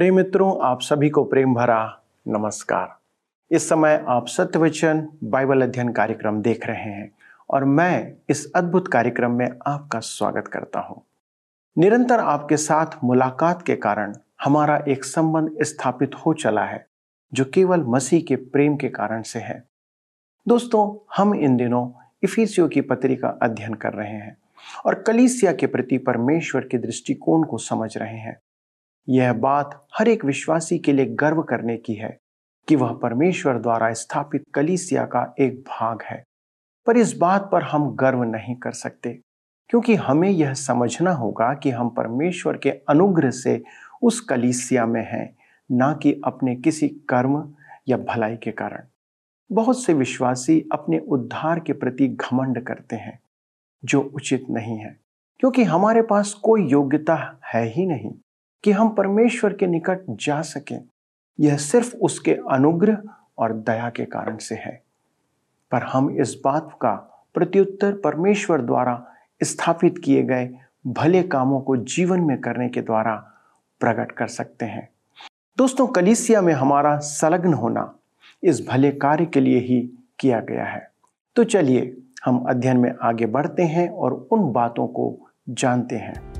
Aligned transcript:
प्रेम 0.00 0.14
मित्रों, 0.16 0.52
आप 0.62 0.80
सभी 0.80 1.08
को 1.10 1.22
प्रेम 1.24 1.54
भरा 1.54 2.02
नमस्कार। 2.28 3.54
इस 3.54 3.68
समय 3.68 4.04
आप 4.08 4.26
सत्यवचन 4.26 5.08
बाइबल 5.24 5.62
अध्ययन 5.62 5.88
कार्यक्रम 5.88 6.40
देख 6.42 6.66
रहे 6.66 6.92
हैं 6.92 7.10
और 7.50 7.64
मैं 7.64 8.12
इस 8.30 8.52
अद्भुत 8.56 8.88
कार्यक्रम 8.88 9.32
में 9.32 9.46
आपका 9.66 10.00
स्वागत 10.00 10.48
करता 10.48 10.80
हूँ। 10.80 11.02
निरंतर 11.76 12.20
आपके 12.20 12.56
साथ 12.56 12.96
मुलाकात 13.04 13.62
के 13.62 13.76
कारण 13.76 14.14
हमारा 14.44 14.82
एक 14.88 15.04
संबंध 15.04 15.62
स्थापित 15.62 16.14
हो 16.16 16.34
चला 16.34 16.64
है, 16.64 16.84
जो 17.32 17.44
केवल 17.44 17.84
मसीह 17.86 18.24
के 18.28 18.36
प्रेम 18.36 18.76
के 18.76 18.88
कारण 18.88 19.22
से 19.22 19.38
है। 19.38 19.62
दोस्तों, 20.46 21.06
हम 21.16 21.34
इन 21.34 21.56
दिनों 21.56 21.88
इफिसियो 22.22 22.68
की 22.68 22.80
पत्री 22.80 23.16
का 23.16 23.38
अध्ययन 23.42 23.74
कर 23.74 23.92
रहे 23.92 24.12
हैं 24.12 24.36
और 24.86 25.02
कलीसिया 25.02 25.52
के 25.52 25.66
प्रति 25.66 25.98
परमेश्वर 25.98 26.60
के 26.60 26.78
दृष्टिकोण 26.78 27.44
को 27.44 27.58
समझ 27.58 27.96
रहे 27.98 28.18
हैं। 28.18 28.40
यह 29.08 29.32
बात 29.32 29.86
हर 29.98 30.08
एक 30.08 30.24
विश्वासी 30.24 30.78
के 30.78 30.92
लिए 30.92 31.06
गर्व 31.06 31.42
करने 31.42 31.76
की 31.76 31.94
है 31.94 32.18
कि 32.68 32.76
वह 32.76 32.92
परमेश्वर 32.92 33.58
द्वारा 33.58 33.92
स्थापित 33.92 34.44
कलीसिया 34.54 35.04
का 35.04 35.34
एक 35.40 35.60
भाग 35.60 36.02
है। 36.02 36.22
पर 36.86 36.96
इस 36.96 37.16
बात 37.16 37.48
पर 37.52 37.62
हम 37.62 37.90
गर्व 37.94 38.22
नहीं 38.22 38.54
कर 38.56 38.72
सकते, 38.72 39.20
क्योंकि 39.70 39.94
हमें 39.94 40.28
यह 40.30 40.54
समझना 40.54 41.12
होगा 41.12 41.52
कि 41.54 41.70
हम 41.70 41.88
परमेश्वर 41.88 42.56
के 42.56 42.70
अनुग्रह 42.70 43.30
से 43.30 43.62
उस 44.02 44.20
कलीसिया 44.20 44.86
में 44.86 45.02
हैं, 45.02 45.36
ना 45.70 45.92
कि 45.92 46.20
अपने 46.24 46.56
किसी 46.56 46.88
कर्म 46.88 47.52
या 47.88 47.96
भलाई 47.96 48.36
के 48.36 48.50
कारण। 48.50 48.86
बहुत 49.52 49.82
से 49.82 49.94
विश्वासी 49.94 50.68
अपने 50.72 50.98
उद्धार 50.98 51.60
के 51.60 51.72
प्रति 51.72 52.08
घमंड 52.08 52.62
करते 52.64 52.96
हैं, 52.96 53.18
जो 53.84 54.00
उचित 54.14 54.46
नहीं 54.50 54.78
है, 54.78 54.96
क्योंकि 55.40 55.64
हमारे 55.64 56.02
पास 56.02 56.34
कोई 56.34 56.66
योग्यता 56.68 57.40
है 57.54 57.64
ही 57.66 57.86
नहीं। 57.86 58.12
कि 58.64 58.72
हम 58.72 58.88
परमेश्वर 58.88 59.52
के 59.52 59.66
निकट 59.66 60.00
जा 60.10 60.42
सकें। 60.42 60.84
यह 61.40 61.56
सिर्फ़ 61.56 61.96
उसके 61.96 62.34
अनुग्रह 62.50 63.02
और 63.38 63.52
दया 63.52 63.90
के 63.90 64.04
कारण 64.04 64.36
से 64.36 64.54
है। 64.54 64.82
पर 65.70 65.82
हम 65.82 66.10
इस 66.10 66.40
बात 66.44 66.78
का 66.80 66.94
प्रत्युत्तर 67.34 67.92
परमेश्वर 67.92 68.62
द्वारा 68.62 69.06
स्थापित 69.42 69.94
किए 70.04 70.22
गए 70.22 70.50
भले 70.86 71.22
कामों 71.22 71.60
को 71.60 71.76
जीवन 71.76 72.20
में 72.20 72.40
करने 72.40 72.68
के 72.68 72.82
द्वारा 72.82 73.32
प्रकट 73.80 74.12
कर 74.12 74.26
सकते 74.26 74.66
हैं। 74.66 74.88
दोस्तों, 75.58 75.86
कलीसिया 75.86 76.40
में 76.40 76.52
हमारा 76.54 76.98
संलग्न 76.98 77.54
होना 77.54 77.94
इस 78.42 78.66
भले 78.68 78.90
कार्य 78.90 79.26
के 79.26 79.40
लिए 79.40 79.58
ही 79.58 79.98
किया 80.18 80.40
गया 80.40 80.64
है। 80.64 80.90
तो 81.36 81.44
चलिए 81.44 81.96
हम 82.24 82.46
अध्ययन 82.48 82.76
में 82.76 82.94
आगे 83.02 83.26
बढ़ते 83.26 83.62
हैं 83.62 83.88
और 83.88 84.28
उन 84.32 84.52
बातों 84.52 84.86
को 84.86 85.28
जानते 85.48 85.96
हैं। 85.96 86.39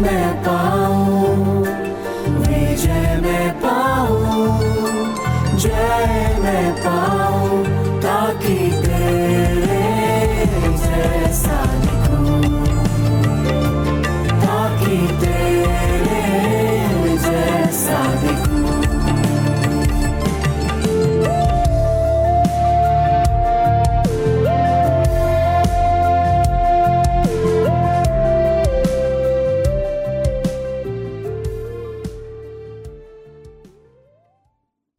मैं 0.00 0.26
पाऊँ 0.44 0.99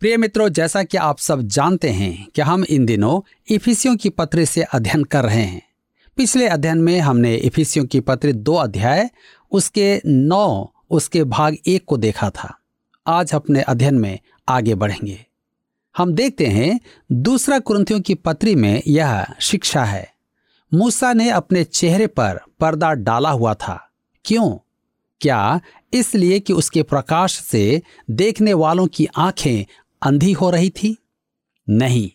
प्रिय 0.01 0.17
मित्रों, 0.17 0.49
जैसा 0.49 0.83
कि 0.83 0.97
आप 0.97 1.17
सब 1.17 1.41
जानते 1.41 1.89
हैं 1.89 2.27
कि 2.35 2.41
हम 2.41 2.63
इन 2.63 2.85
दिनों 2.85 3.43
इफिसियों 3.49 3.97
की 3.97 4.09
पत्र 4.09 4.45
से 4.45 4.61
अध्ययन 4.61 5.03
कर 5.03 5.23
रहे 5.23 5.43
हैं। 5.43 5.61
पिछले 6.17 6.47
अध्ययन 6.47 6.77
में 6.77 6.99
हमने 6.99 7.35
इफिसियों 7.35 7.85
की 7.85 7.99
पत्र 7.99 8.31
दो 8.31 8.55
अध्याय, 8.55 9.09
उसके 9.51 10.01
नौ, 10.05 10.73
उसके 10.89 11.23
भाग 11.23 11.57
एक 11.67 11.85
को 11.87 11.97
देखा 11.97 12.29
था। 12.29 12.57
आज 13.07 13.33
अपने 13.33 13.61
अध्ययन 13.61 13.95
में 13.95 14.19
आगे 14.49 14.75
बढ़ेंगे। 14.75 15.25
हम 15.97 16.13
देखते 16.13 16.47
हैं, 16.47 16.79
दूसरा 17.11 17.59
कुरंथियों 17.59 18.01
की 18.01 18.13
पत्री 18.13 18.55
में 18.55 18.81
यह 18.87 19.25
शिक्षा 19.41 19.83
है। 19.83 20.13
मूसा 20.73 21.13
ने 21.13 21.29
अपने 21.29 21.63
चेहरे 21.63 22.07
पर 22.07 22.39
पर्दा 22.59 22.93
डाला 22.93 23.29
हुआ 23.29 23.53
था। 23.53 23.89
क्यों? 24.25 24.57
क्या 25.21 25.61
इसलिए 25.93 26.39
कि 26.39 26.53
उसके 26.53 26.83
प्रकाश 26.83 27.39
से 27.39 27.81
देखने 28.09 28.53
वालों 28.53 28.87
की 28.87 29.07
आँखें 29.17 29.65
अंधी 30.01 30.31
हो 30.31 30.49
रही 30.49 30.69
थी? 30.69 30.97
नहीं। 31.69 32.09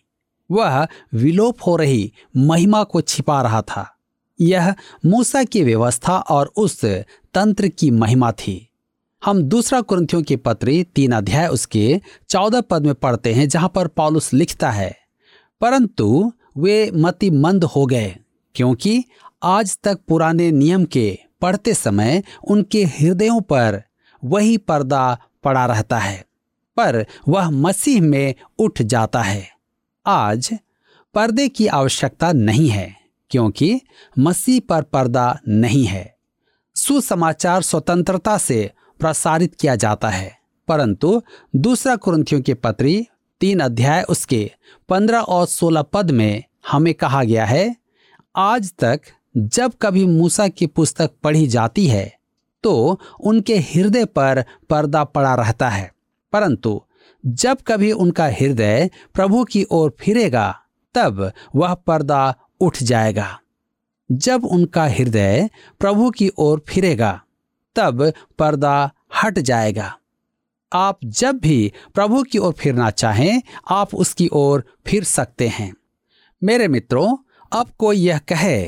वह 0.50 0.87
विलोप 1.15 1.59
हो 1.67 1.77
रही 1.77 2.12
महिमा 2.37 2.85
को 2.85 3.00
छिपा 3.00 3.43
रहा 3.43 3.62
था। 3.62 3.97
यह 4.41 4.75
मूसा 5.06 5.44
की 5.44 5.62
व्यवस्था 5.65 6.19
और 6.19 6.53
उस 6.56 6.85
तंत्र 7.35 7.69
की 7.69 7.91
महिमा 7.91 8.33
थी। 8.33 8.69
हम 9.25 9.43
दूसरा 9.43 9.81
कुरंथियों 9.81 10.23
की 10.23 10.37
पत्री 10.37 10.85
तीन 10.85 11.12
अध्याय 11.12 11.49
उसके 11.49 12.00
चौदह 12.29 12.61
पद 12.61 12.87
में 12.87 12.94
पढ़ते 12.94 13.35
हैं, 13.35 13.49
जहाँ 13.49 13.69
पर 13.69 13.87
पॉलुस 13.87 14.32
लिखता 14.32 14.71
है, 14.71 14.97
परंतु 15.61 16.32
वे 16.59 16.91
मति 16.94 17.31
मंद 17.31 17.65
हो 17.65 17.87
गए, 17.87 18.17
क्योंकि 18.55 19.05
आज 19.43 19.79
तक 19.85 20.00
पुराने 20.09 20.50
नियम 20.50 20.85
के 20.85 21.19
पढ़ते 21.41 21.75
समय 21.75 22.23
उनके 22.49 22.85
हृदयों 22.85 23.41
पर 23.41 23.82
वही 24.25 24.56
पर्दा 24.56 25.19
पड़ा 25.44 25.67
रहता 25.67 25.99
है। 25.99 26.25
पर 26.76 27.05
वह 27.28 27.50
मसीह 27.50 28.00
में 28.02 28.34
उठ 28.58 28.82
जाता 28.82 29.23
है। 29.23 29.49
आज 30.06 30.50
पर्दे 31.14 31.49
की 31.49 31.67
आवश्यकता 31.67 32.32
नहीं 32.32 32.69
है, 32.69 32.94
क्योंकि 33.31 33.81
मसीह 34.19 34.61
पर 34.69 34.82
पर्दा 34.82 35.38
नहीं 35.49 35.84
है। 35.84 36.14
सुसमाचार 36.76 37.62
स्वतंत्रता 37.62 38.38
से 38.38 38.70
प्रसारित 39.00 39.55
किया 39.55 39.76
जाता 39.76 40.08
है। 40.08 40.37
परंतु 40.69 41.23
दूसरा 41.56 41.96
कुरंथियों 41.96 42.40
के 42.43 42.55
पत्री 42.55 43.06
तीन 43.40 43.61
अध्याय 43.61 44.02
उसके 44.02 44.50
पंद्रह 44.88 45.19
और 45.19 45.46
सोलह 45.46 45.82
पद 45.82 46.11
में 46.11 46.44
हमें 46.70 46.93
कहा 46.94 47.22
गया 47.25 47.44
है, 47.46 47.76
आज 48.37 48.72
तक 48.79 49.00
जब 49.37 49.72
कभी 49.82 50.05
मूसा 50.06 50.49
की 50.49 50.67
पुस्तक 50.67 51.11
पढ़ी 51.22 51.46
जाती 51.46 51.87
है 51.87 52.12
तो 52.64 53.00
उनके 53.20 53.56
हृदय 53.56 54.05
पर 54.05 54.44
पर्दा 54.70 55.05
पड़ा 55.05 55.34
रहता 55.34 55.69
है। 55.69 55.90
परंतु 56.32 56.82
जब 57.26 57.58
कभी 57.67 57.93
उनका 57.93 58.26
हृदय 58.26 58.90
प्रभु 59.14 59.44
की 59.44 59.67
ओर 59.70 59.96
फिरेगा, 60.00 60.61
तब 60.94 61.32
वह 61.55 61.75
पर्दा 61.75 62.37
उठ 62.61 62.78
जाएगा। 62.82 63.40
जब 64.12 64.44
उनका 64.44 64.84
हृदय 64.84 65.50
प्रभु 65.81 66.11
की 66.11 66.31
ओर 66.38 66.64
फिरेगा, 66.69 67.23
तब 67.76 68.12
पर्दा 68.38 68.93
हट 69.23 69.38
जाएगा। 69.38 69.99
आप 70.73 70.99
जब 71.05 71.38
भी 71.38 71.73
प्रभु 71.94 72.23
की 72.23 72.38
ओर 72.38 72.52
फिरना 72.52 72.90
चाहें, 72.90 73.43
आप 73.70 73.94
उसकी 73.94 74.29
ओर 74.32 74.64
फिर 74.87 75.05
सकते 75.05 75.49
हैं। 75.49 75.75
मेरे 76.44 76.69
मित्रों, 76.69 77.17
अब 77.52 77.69
कोई 77.79 77.96
यह 77.96 78.19
कहे, 78.19 78.67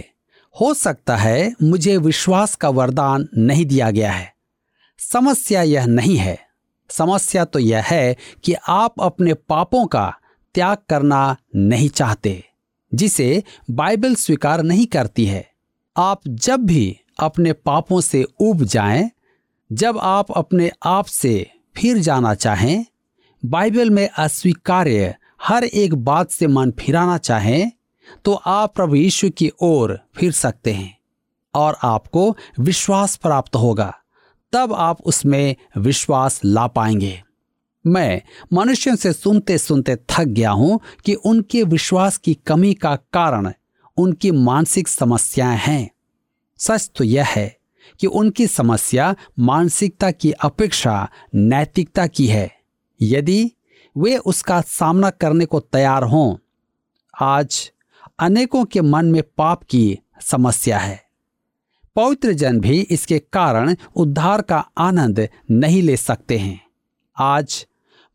हो 0.61 0.75
सकता 0.75 1.17
है 1.17 1.55
मुझे 1.63 1.97
विश्वास 1.97 2.55
का 2.55 2.69
वरदान 2.69 3.29
नहीं 3.37 3.67
दिया 3.67 3.91
गया 3.91 4.13
है। 4.13 4.35
समस्या 4.99 5.63
यह 5.63 5.87
नहीं 5.87 6.17
है। 6.17 6.48
समस्या 6.91 7.45
तो 7.45 7.59
यह 7.59 7.85
है 7.87 8.17
कि 8.45 8.55
आप 8.69 9.01
अपने 9.01 9.35
पापों 9.35 9.87
का 9.87 10.13
त्याग 10.55 10.77
करना 10.89 11.37
नहीं 11.57 11.89
चाहते 11.89 12.43
जिसे 12.93 13.43
बाइबल 13.71 14.15
स्वीकार 14.15 14.63
नहीं 14.63 14.87
करती 14.87 15.25
है। 15.27 15.47
आप 15.97 16.21
जब 16.29 16.61
भी 16.61 17.01
अपने 17.21 17.53
पापों 17.53 18.01
से 18.01 18.23
उब 18.41 18.63
जाएँ, 18.65 19.11
जब 19.71 19.99
आप 19.99 20.31
अपने 20.33 20.71
आप 20.87 21.07
से 21.07 21.51
फिर 21.77 21.99
जाना 21.99 22.35
चाहें 22.35 22.85
बाइबल 23.43 23.91
में 23.91 24.09
अस्वीकार्य 24.09 25.15
हर 25.43 25.65
एक 25.65 25.95
बात 25.95 26.31
से 26.31 26.47
मन 26.47 26.71
फिराना 26.71 27.19
चाहें 27.19 27.71
तो 28.25 28.35
आप 28.35 28.75
प्रभु 28.75 28.95
यीशु 28.95 29.31
की 29.31 29.51
ओर 29.63 29.99
फिर 30.17 30.33
सकते 30.33 30.73
हैं 30.73 30.97
और 31.55 31.77
आपको 31.83 32.37
विश्वास 32.61 33.17
प्राप्त 33.17 33.57
होगा। 33.57 33.93
तब 34.53 34.73
आप 34.73 35.03
उसमें 35.03 35.57
विश्वास 35.79 36.41
ला 36.45 36.67
पाएँगे। 36.67 37.23
मैं 37.85 38.21
मनुष्यों 38.53 38.97
से 38.97 39.13
सुनते 39.13 39.59
सुनते 39.59 39.97
थक 40.11 40.25
गया 40.25 40.51
हूँ 40.51 40.81
कि 41.05 41.15
उनके 41.15 41.63
विश्वास 41.63 42.17
की 42.17 42.35
कमी 42.35 42.75
का 42.75 42.97
कारण, 42.97 43.53
उनकी 43.97 44.31
मानसिक 44.31 44.89
समस्याएँ 44.89 45.59
हैं। 45.59 45.91
सच 46.59 46.91
तो 46.97 47.05
यह 47.05 47.27
है 47.27 47.57
कि 48.01 48.07
उनकी 48.07 48.47
समस्या 48.47 49.15
मानसिकता 49.39 50.11
की 50.11 50.31
अपेक्षा 50.33 51.09
नैतिकता 51.35 52.07
की 52.07 52.27
है। 52.27 52.51
यदि 53.01 53.51
वे 53.97 54.17
उसका 54.17 54.61
सामना 54.61 55.11
करने 55.11 55.45
को 55.47 55.61
तैयार 55.61 56.03
हों, 56.03 56.37
आज 57.15 57.71
अनेकों 58.19 58.65
के 58.65 58.81
मन 58.81 59.07
में 59.07 59.23
पाप 59.39 59.63
की 59.63 59.99
समस्या 60.21 60.79
है। 60.79 61.08
पवित्र 61.99 62.33
जन 62.33 62.61
भी 62.61 62.81
इसके 62.81 63.19
कारण 63.19 63.77
उद्धार 63.97 64.43
का 64.43 64.71
आनंद 64.79 65.29
नहीं 65.51 65.83
ले 65.83 65.97
सकते 65.97 66.39
हैं। 66.39 66.61
आज 67.17 67.67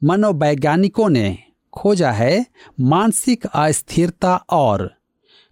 मनोवैज्ञानिकों 0.03 1.09
ने 1.09 1.37
खोजा 1.73 2.11
है 2.11 2.45
मानसिक 2.79 3.45
अस्थिरता 3.45 4.35
और 4.35 4.95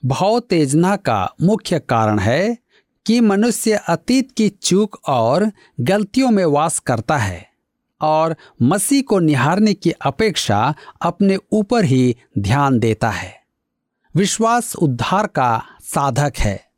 भावतेजना 0.05 0.95
का 0.95 1.33
मुख्य 1.41 1.79
कारण 1.79 2.19
है 2.19 2.57
कि 3.05 3.19
मनुष्य 3.19 3.71
अतीत 3.71 4.31
की 4.31 4.49
चूक 4.49 5.01
और 5.07 5.51
गलतियों 5.79 6.31
में 6.31 6.45
वास 6.45 6.79
करता 6.79 7.17
है 7.17 7.49
और 8.01 8.35
मसीह 8.61 9.01
को 9.01 9.19
निहारने 9.19 9.73
की 9.73 9.91
अपेक्षा 9.91 10.75
अपने 11.01 11.37
ऊपर 11.51 11.85
ही 11.85 12.15
ध्यान 12.39 12.79
देता 12.79 13.09
है। 13.09 13.43
विश्वास 14.15 14.75
उद्धार 14.75 15.27
का 15.27 15.63
साधक 15.81 16.33
है। 16.39 16.70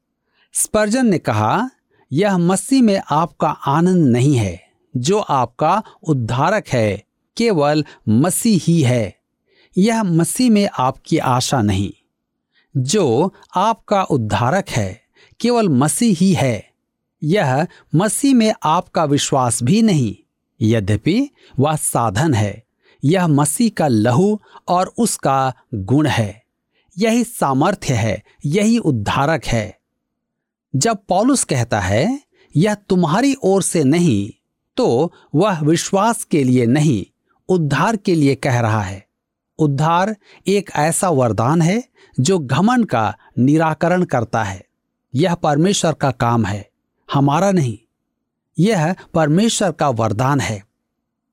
स्पर्जन 0.53 1.05
ने 1.05 1.17
कहा, 1.17 1.69
यह 2.11 2.37
मसीह 2.37 2.83
में 2.83 3.01
आपका 3.11 3.47
आनंद 3.47 4.07
नहीं 4.07 4.35
है, 4.35 4.67
जो 4.97 5.19
आपका 5.19 5.83
उद्धारक 6.03 6.67
है, 6.67 7.03
केवल 7.37 7.85
मसीह 8.09 8.59
ही 8.63 8.81
है। 8.81 9.15
यह 9.77 10.03
मसीह 10.03 10.51
में 10.51 10.69
आपकी 10.79 11.17
आशा 11.17 11.61
नहीं, 11.61 11.91
जो 12.77 13.33
आपका 13.55 14.03
उद्धारक 14.03 14.69
है, 14.69 15.01
केवल 15.39 15.69
मसीह 15.69 16.15
ही 16.19 16.33
है। 16.33 16.69
यह 17.23 17.67
मसीह 17.95 18.35
में 18.35 18.53
आपका 18.63 19.05
विश्वास 19.05 19.63
भी 19.63 19.81
नहीं, 19.81 20.15
यद्यपि 20.61 21.29
वह 21.59 21.75
साधन 21.75 22.33
है। 22.33 22.63
यह 23.03 23.27
मसीह 23.27 23.71
का 23.77 23.87
लहू 23.87 24.39
और 24.67 24.93
उसका 24.97 25.53
गुण 25.73 26.07
है। 26.07 26.43
यही 26.97 27.23
सामर्थ्य 27.23 27.93
है, 27.93 28.23
यही 28.45 28.77
उद्धारक 28.77 29.45
है। 29.45 29.82
जब 30.73 30.97
पॉलुस 31.09 31.43
कहता 31.43 31.79
है, 31.79 32.19
यह 32.55 32.73
तुम्हारी 32.73 33.35
ओर 33.43 33.61
से 33.61 33.83
नहीं 33.83 34.31
तो 34.77 35.11
वह 35.35 35.59
विश्वास 35.59 36.23
के 36.23 36.43
लिए 36.43 36.65
नहीं, 36.65 37.05
उद्धार 37.49 37.95
के 37.95 38.15
लिए 38.15 38.35
कह 38.35 38.59
रहा 38.59 38.81
है। 38.81 39.05
उद्धार 39.59 40.15
एक 40.47 40.69
ऐसा 40.75 41.09
वरदान 41.09 41.61
है 41.61 41.83
जो 42.17 42.39
घमन 42.39 42.83
का 42.83 43.15
निराकरण 43.39 44.03
करता 44.03 44.43
है। 44.43 44.63
यह 45.13 45.35
परमेश्वर 45.35 45.93
का 45.93 46.11
काम 46.11 46.45
है, 46.45 46.69
हमारा 47.09 47.51
नहीं। 47.51 47.77
यह 48.57 48.95
परमेश्वर 49.13 49.71
का 49.71 49.89
वरदान 49.89 50.39
है। 50.39 50.61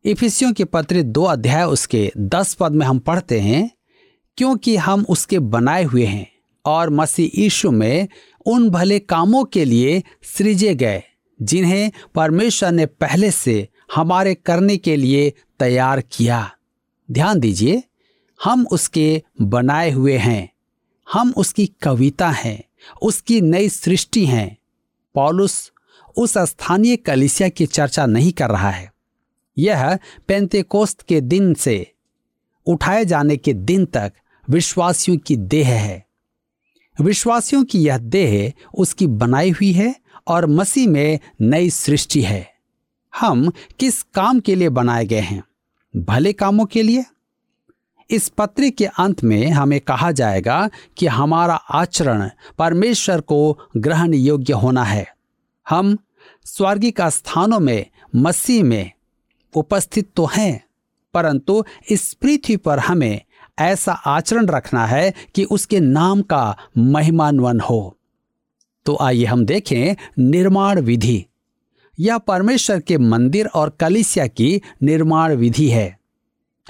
इफिसियों 0.05 0.53
के 0.53 0.65
पत्र 0.65 1.03
दो 1.03 1.25
अध्याय 1.25 1.65
उसके 1.65 2.11
दस 2.19 2.55
पद 2.55 2.73
में 2.73 2.87
हम 2.87 2.99
पढ़ते 2.99 3.41
हैं, 3.41 3.71
क्योंकि 4.39 4.77
हम 4.77 5.05
उसके 5.09 5.39
बनाए 5.39 5.85
हुए 5.85 6.05
हैं 6.05 6.27
और 6.65 6.91
मसीह 6.91 7.41
यीशु 7.43 7.71
में 7.71 8.09
उन 8.47 8.71
भले 8.71 8.99
कामों 8.99 9.45
के 9.45 9.65
लिए 9.65 10.03
सृजे 10.23 10.75
गए, 10.75 11.03
जिन्हें 11.43 11.93
परमेश्वर 12.15 12.73
ने 12.73 12.87
पहले 12.87 13.31
से 13.31 13.69
हमारे 13.95 14.35
करने 14.35 14.77
के 14.77 14.97
लिए 14.97 15.33
तैयार 15.59 16.01
किया। 16.01 16.51
ध्यान 17.11 17.41
दीजिए, 17.41 17.83
हम 18.45 18.67
उसके 18.67 19.23
बनाए 19.43 19.91
हुए 19.91 20.17
हैं। 20.17 20.53
हम 21.13 21.35
उसकी 21.37 21.67
कविता 21.67 22.31
हैं, 22.31 22.65
उसकी 23.03 23.41
नई 23.41 23.69
सृष्टि 23.69 24.27
हैं। 24.27 24.59
पॉलुस 25.15 25.73
उस 26.17 26.39
स्थानीय 26.39 26.97
कलिसिया 26.97 27.49
की 27.49 27.67
चर्चा 27.67 28.07
नहीं 28.07 28.33
कर 28.33 28.51
रहा 28.51 28.71
है। 28.71 28.93
यह 29.59 29.99
पेंतेकोस्त 30.29 31.03
के 31.03 31.21
दिन 31.21 31.55
से 31.55 31.93
उठाए 32.67 33.05
जाने 33.05 33.37
के 33.37 33.53
दिन 33.53 33.85
तक 33.85 34.13
विश्वासियों 34.51 35.19
की 35.19 35.37
देह 35.37 35.69
है। 35.69 36.10
विश्वासियों 37.01 37.65
की 37.65 37.79
यह 37.79 37.99
देह 37.99 38.53
उसकी 38.75 39.07
बनाई 39.07 39.51
हुई 39.51 39.73
है 39.73 39.97
और 40.27 40.47
मसीह 40.47 40.89
में 40.89 41.19
नई 41.41 41.71
सृष्टि 41.71 42.23
है। 42.23 42.55
हम 43.21 43.53
किस 43.79 44.03
काम 44.03 44.41
के 44.41 44.55
लिए 44.55 44.69
बनाए 44.69 45.07
गए 45.07 45.21
हैं? 45.21 45.45
भले 45.97 46.33
कामों 46.33 46.67
के 46.67 46.83
लिए? 46.83 47.05
इस 48.11 48.29
पत्र 48.29 48.69
के 48.69 48.85
अंत 48.85 49.25
में 49.25 49.51
हमें 49.51 49.81
कहा 49.81 50.13
जाएगा 50.13 50.71
कि 50.97 51.07
हमारा 51.07 51.55
आचरण 51.55 52.31
परमेश्वर 52.59 53.21
को 53.21 53.59
ग्रहण 53.77 54.15
योग्य 54.15 54.53
होना 54.53 54.85
है। 54.85 55.15
हम 55.69 55.99
स्वर्गिक 56.45 57.01
स्थानों 57.01 57.61
में, 57.61 57.87
मसीह 58.17 58.65
में 58.65 58.91
उपस्थित 59.55 60.11
तो 60.17 60.31
हैं, 60.37 60.65
परंतु 61.15 61.65
इस 61.91 62.15
पृथ्वी 62.15 62.57
पर 62.57 62.79
हमें 62.79 63.21
ऐसा 63.61 63.93
आचरण 63.93 64.47
रखना 64.47 64.87
है 64.87 65.15
कि 65.35 65.45
उसके 65.45 65.81
नाम 65.81 66.23
का 66.23 66.57
महिमान्वन 66.79 67.61
हो। 67.61 67.97
तो 68.87 68.99
आइए 69.01 69.25
हम 69.25 69.45
देखें 69.45 69.97
निर्माण 70.19 70.81
विधि। 70.81 71.27
यह 71.99 72.19
परमेश्वर 72.19 72.81
के 72.81 72.99
मंदिर 72.99 73.47
और 73.47 73.77
कलिसिया 73.81 74.27
की 74.27 74.63
निर्माण 74.83 75.35
विधि 75.35 75.69
है। 75.69 75.99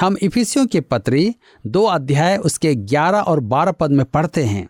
हम 0.01 0.17
इफिसियों 0.23 0.67
के 0.67 0.81
पत्री 0.81 1.35
दो 1.67 1.85
अध्याय 1.85 2.37
उसके 2.37 2.75
ग्यारह 2.75 3.21
और 3.21 3.41
बारह 3.41 3.73
पद 3.73 3.91
में 3.91 4.07
पढ़ते 4.07 4.45
हैं। 4.45 4.69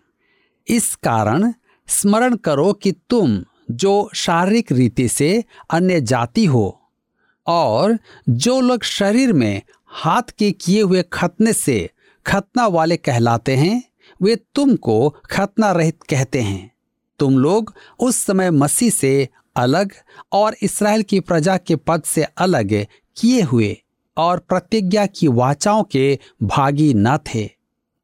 इस 0.69 0.95
कारण 0.95 1.53
स्मरण 1.89 2.37
करो 2.37 2.73
कि 2.73 2.93
तुम 2.93 3.45
जो 3.71 4.11
शारीरिक 4.15 4.73
रीति 4.73 5.09
से 5.09 5.45
अन्य 5.71 6.01
जाति 6.01 6.45
हो 6.45 6.81
और 7.47 7.99
जो 8.29 8.61
लोग 8.61 8.83
शरीर 8.83 9.33
में 9.33 9.63
हाथ 9.87 10.23
के 10.39 10.53
किए 10.53 10.83
हुए 10.83 11.05
खतने 11.13 11.53
से 11.53 11.91
खतना 12.27 12.67
वाले 12.67 12.97
कहलाते 12.97 13.57
हैं, 13.57 13.83
वे 14.23 14.37
तुमको 14.55 15.17
खतना 15.31 15.73
रहित 15.73 16.03
कहते 16.03 16.41
हैं। 16.41 16.71
तुम 17.19 17.39
लोग 17.39 17.75
उस 17.99 18.17
समय 18.17 18.51
मसीह 18.51 18.91
से 18.91 19.29
अलग 19.57 19.93
और 20.33 20.57
इसराइल 20.63 21.03
की 21.03 21.21
प्रजा 21.21 21.57
के 21.57 21.77
पद 21.77 22.03
से 22.03 22.23
अलग 22.23 22.87
किए 23.17 23.43
हुए 23.43 23.83
और 24.17 24.39
प्रतिज्ञा 24.39 25.07
की 25.07 25.29
वाचाओं 25.29 25.83
के 25.83 26.19
भागी 26.43 26.95
न 26.97 27.17
थे 27.17 27.51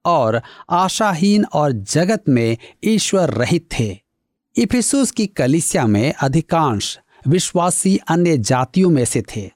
और 0.04 0.42
आशाहीन 0.70 1.44
और 1.44 1.72
जगत 1.72 2.24
में 2.28 2.56
ईश्वर 2.84 3.30
रहित 3.30 3.68
थे। 3.78 3.98
इफिसुस 4.56 5.10
की 5.10 5.26
कलिसिया 5.26 5.86
में 5.86 6.12
अधिकांश 6.12 6.98
विश्वासी 7.28 7.96
अन्य 8.08 8.38
जातियों 8.38 8.90
में 8.90 9.04
से 9.04 9.22
थे। 9.36 9.50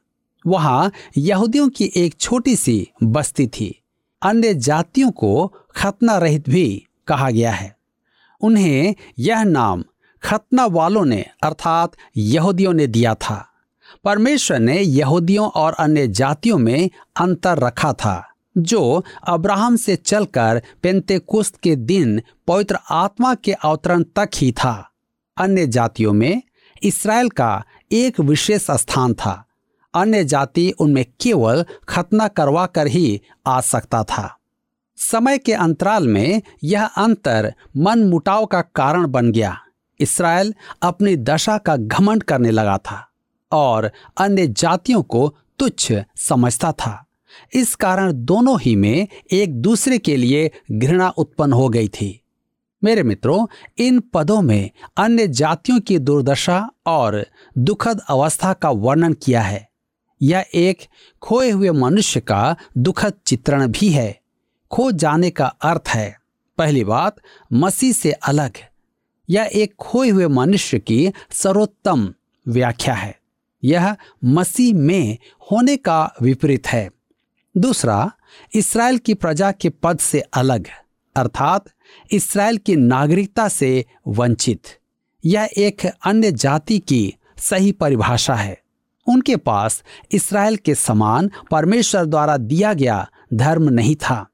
वहाँ 0.47 0.93
यहूदियों 1.19 1.69
की 1.69 1.93
एक 1.97 2.14
छोटी 2.21 2.57
सी 2.57 2.88
बस्ती 3.02 3.47
थी। 3.47 3.76
अन्य 4.23 4.55
जातियों 4.55 5.11
को 5.11 5.53
खतना 5.77 6.19
रहित 6.19 6.49
भी 6.49 6.87
कहा 7.07 7.31
गया 7.31 7.53
है। 7.53 7.77
उन्हें 8.41 8.95
यह 9.19 9.43
नाम 9.43 9.85
खतना 10.23 10.67
वालों 10.67 11.05
ने, 11.05 11.27
अर्थात 11.43 11.93
यहूदियों 12.17 12.73
ने 12.73 12.87
दिया 12.87 13.15
था। 13.15 13.49
परमेश्वर 14.05 14.59
ने 14.59 14.81
यहूदियों 14.81 15.49
और 15.49 15.73
अन्य 15.73 16.09
जातियों 16.09 16.59
में 16.59 16.91
अंतर 17.21 17.59
रखा 17.59 17.93
था, 17.93 18.29
जो 18.59 19.05
अब्राहम 19.29 19.77
से 19.77 19.97
चलकर 19.97 20.62
पेंतेकुस्त 20.83 21.57
के 21.57 21.77
दिन 21.77 22.23
पवित्र 22.47 22.79
आत्मा 22.91 23.35
के 23.35 23.53
अवतरण 23.53 24.03
तक 24.03 24.31
ही 24.37 24.53
था। 24.53 24.91
अन्य 25.37 25.67
जातियों 25.67 26.12
में 26.12 26.43
इसराइल 26.83 27.29
का 27.29 27.65
एक 27.93 28.21
विशेष 28.21 28.67
स्थान 28.71 29.15
था। 29.15 29.45
अन्य 29.94 30.25
जाति 30.25 30.70
उनमें 30.70 31.04
केवल 31.20 31.64
खतना 31.88 32.28
करवा 32.28 32.66
कर 32.66 32.87
ही 32.87 33.20
आ 33.47 33.61
सकता 33.61 34.04
था। 34.04 34.37
समय 34.97 35.38
के 35.38 35.52
अंतराल 35.52 36.09
में 36.09 36.42
यह 36.64 36.85
अंतर 36.85 37.54
मन 37.76 38.04
मुटाव 38.04 38.47
का 38.47 38.61
कारण 38.61 39.06
बन 39.06 39.32
गया। 39.32 39.59
इसराइल 40.00 40.54
अपनी 40.82 41.16
दशा 41.16 41.59
का 41.59 41.76
घमंड 41.76 42.23
करने 42.23 42.50
लगा 42.50 42.78
था 42.78 43.09
और 43.52 43.90
अन्य 44.18 44.47
जातियों 44.47 45.02
को 45.02 45.37
तुच्छ 45.59 45.92
समझता 46.16 46.73
था। 46.73 47.06
इस 47.54 47.75
कारण 47.75 48.12
दोनों 48.14 48.61
ही 48.61 48.76
में 48.76 49.09
एक 49.32 49.54
दूसरे 49.54 49.99
के 49.99 50.16
लिए 50.16 50.50
घृणा 50.73 51.09
उत्पन्न 51.09 51.52
हो 51.52 51.68
गई 51.68 51.88
थी। 51.88 52.20
मेरे 52.85 53.02
मित्रों, 53.02 53.47
इन 53.78 54.00
पदों 54.00 54.42
में 54.42 54.70
अन्य 54.97 55.28
जातियों 55.28 55.80
की 55.80 55.99
दुर्दशा 55.99 56.70
और 56.87 57.26
दुखद 57.59 58.00
अवस्था 58.09 58.52
का 58.52 58.70
वर्णन 58.70 59.12
किया 59.12 59.40
है। 59.40 59.70
यह 60.23 60.45
एक 60.55 60.87
खोए 61.23 61.50
हुए 61.50 61.71
मनुष्य 61.71 62.21
का 62.21 62.57
दुखद 62.79 63.12
चित्रण 63.27 63.67
भी 63.67 63.89
है। 63.89 64.21
खो 64.71 64.93
जाने 64.93 65.31
का 65.31 65.47
अर्थ 65.47 65.89
है, 65.89 66.17
पहली 66.59 66.85
बात, 66.85 67.17
मसीह 67.53 67.93
से 67.93 68.12
अलग 68.12 68.53
यह 69.31 69.50
एक 69.55 69.75
खोए 69.75 70.09
हुए 70.09 70.27
मनुष्य 70.27 70.79
की 70.79 71.12
सर्वोत्तम 71.31 72.15
व्याख्या 72.49 72.95
है। 72.95 73.19
यह 73.65 73.97
मसीह 74.25 74.75
में 74.75 75.19
होने 75.53 75.77
का 75.77 76.12
विपरीत 76.23 76.67
है। 76.67 76.91
दूसरा, 77.57 78.12
इसराइल 78.55 78.99
की 78.99 79.15
प्रजा 79.15 79.53
के 79.53 79.69
पद 79.69 79.99
से 79.99 80.21
अलग, 80.21 80.67
अर्थात 81.17 81.65
इसराइल 82.11 82.57
की 82.57 82.77
नागरिकता 82.77 83.49
से 83.49 83.85
वंचित 84.09 84.62
यह 85.25 85.49
एक 85.57 85.87
अन्य 85.87 86.33
जाति 86.33 86.79
की 86.79 87.15
सही 87.39 87.73
परिभाषा 87.73 88.35
है। 88.35 88.61
उनके 89.07 89.37
पास 89.37 89.83
इसराइल 90.12 90.57
के 90.57 90.75
समान 90.75 91.30
परमेश्वर 91.50 92.04
द्वारा 92.04 92.37
दिया 92.37 92.73
गया 92.73 93.07
धर्म 93.35 93.69
नहीं 93.71 93.97
था। 93.97 94.26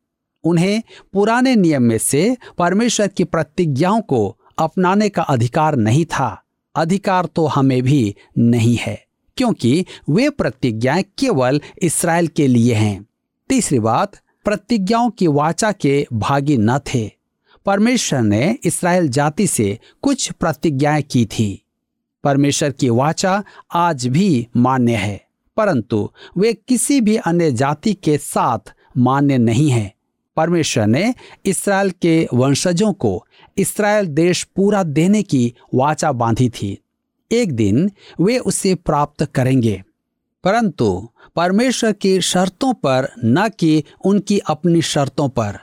उन्हें 0.44 0.82
पुराने 1.12 1.54
नियम 1.56 1.82
में 1.82 1.98
से 1.98 2.36
परमेश्वर 2.58 3.08
की 3.08 3.24
प्रतिज्ञाओं 3.24 4.00
को 4.00 4.36
अपनाने 4.58 5.08
का 5.08 5.22
अधिकार 5.22 5.76
नहीं 5.76 6.04
था। 6.04 6.42
अधिकार 6.74 7.26
तो 7.26 7.46
हमें 7.46 7.82
भी 7.82 8.14
नहीं 8.38 8.76
है, 8.76 9.06
क्योंकि 9.36 9.84
वे 10.10 10.30
प्रतिज्ञाएँ 10.30 11.04
केवल 11.18 11.60
इसराइल 11.82 12.26
के 12.26 12.46
लिए 12.46 12.74
हैं। 12.74 13.06
तीसरी 13.50 13.78
बात, 13.78 14.12
प्रतिज्ञाओं 14.44 15.10
की 15.10 15.26
वाचा 15.26 15.72
के 15.72 16.06
भागी 16.12 16.56
न 16.56 16.78
थे। 16.78 17.10
परमेश्वर 17.66 18.20
ने 18.20 18.58
इसराइल 18.64 19.08
जाति 19.08 19.46
से 19.46 19.78
कुछ 20.02 20.30
प्रतिज्ञाएँ 20.32 21.02
की 21.02 21.24
थी। 21.26 21.65
परमेश्वर 22.26 22.70
की 22.70 22.88
वाचा 22.90 23.42
आज 23.74 24.06
भी 24.08 24.46
मान्य 24.56 24.94
है, 24.96 25.20
परंतु 25.56 26.08
वे 26.36 26.52
किसी 26.68 27.00
भी 27.00 27.16
अन्य 27.16 27.50
जाति 27.52 27.92
के 27.94 28.16
साथ 28.18 28.72
मान्य 28.98 29.38
नहीं 29.38 29.70
है। 29.70 29.92
परमेश्वर 30.36 30.86
ने 30.86 31.12
इसराइल 31.44 31.90
के 31.92 32.16
वंशजों 32.34 32.92
को 32.94 33.24
इसराइल 33.56 34.06
देश 34.06 34.42
पूरा 34.56 34.82
देने 34.82 35.22
की 35.22 35.52
वाचा 35.74 36.12
बांधी 36.12 36.48
थी। 36.50 36.78
एक 37.30 37.52
दिन 37.52 37.90
वे 38.20 38.38
उसे 38.40 38.74
प्राप्त 38.76 39.24
करेंगे, 39.34 39.82
परंतु 40.44 41.08
परमेश्वर 41.36 41.92
की 41.92 42.20
शर्तों 42.22 42.72
पर 42.76 43.08
न 43.24 43.48
कि 43.58 43.82
उनकी 44.04 44.38
अपनी 44.48 44.82
शर्तों 44.84 45.28
पर। 45.28 45.58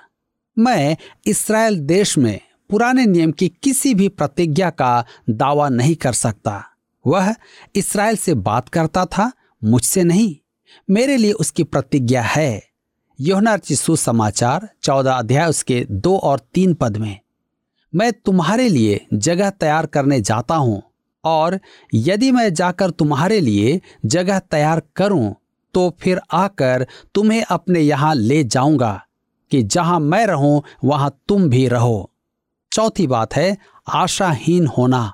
मैं 0.58 0.96
इसराइल 1.26 1.80
देश 1.82 2.18
में 2.18 2.40
पुराने 2.70 3.06
नियम 3.06 3.32
की 3.32 3.48
किसी 3.64 3.94
भी 3.94 4.08
प्रतिज्ञा 4.10 4.70
का 4.72 5.06
दावा 5.32 5.70
नहीं 5.70 5.96
कर 5.96 6.14
सकता। 6.14 6.64
वह 7.06 7.34
इसराइल 7.76 8.16
से 8.18 8.34
बात 8.34 8.70
करता 8.70 9.06
था, 9.08 9.32
मुझसे 9.62 10.04
नहीं, 10.04 10.36
मेरे 10.90 11.18
लिए 11.18 11.32
उसकी 11.34 11.64
प्रतिज्ञा 11.66 12.22
है। 12.24 12.62
योहना 13.20 13.58
सुसमाचार 13.66 14.68
चौदह 14.84 15.14
अध्याय 15.14 15.50
उसके 15.50 15.86
दो 15.92 16.18
और 16.18 16.40
तीन 16.54 16.74
पद 16.74 16.98
में। 16.98 17.20
मैं 17.94 18.12
तुम्हारे 18.16 18.68
लिए 18.70 19.06
जगह 19.16 19.50
तैयार 19.50 19.86
करने 19.86 20.20
जाता 20.22 20.56
हूँ, 20.56 20.82
और 21.24 21.60
यदि 21.94 22.32
मैं 22.32 22.54
जाकर 22.54 22.90
तुम्हारे 22.92 23.40
लिए 23.40 23.80
जगह 24.08 24.40
तैयार 24.42 24.82
करूँ 24.96 25.34
तो 25.74 25.90
फिर 26.02 26.20
आकर 26.34 26.86
तुम्हें 27.16 27.44
अपने 27.44 27.80
यहाँ 27.80 28.14
ले 28.16 28.44
जाऊँगा, 28.46 29.02
कि 29.52 29.62
जहाँ 29.64 30.00
मैं 30.00 30.26
रहूँ, 30.28 30.62
वहाँ 30.84 31.20
तुम 31.28 31.48
भी 31.50 31.68
रहो। 31.68 32.10
चौथी 32.74 33.08
बात 33.08 33.36
है, 33.36 33.58
आशाहीन 33.94 34.68
होना। 34.68 35.14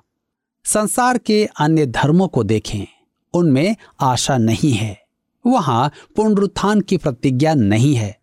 संसार 0.65 1.17
के 1.17 1.49
अन्य 1.59 1.85
धर्मों 1.85 2.27
को 2.27 2.43
देखें, 2.43 2.87
उनमें 3.33 3.75
आशा 4.01 4.37
नहीं 4.37 4.73
है। 4.73 5.03
वहाँ 5.47 5.91
पुनरुत्थान 6.15 6.81
की 6.81 6.97
प्रतिज्ञा 6.97 7.53
नहीं 7.53 7.95
है। 7.95 8.19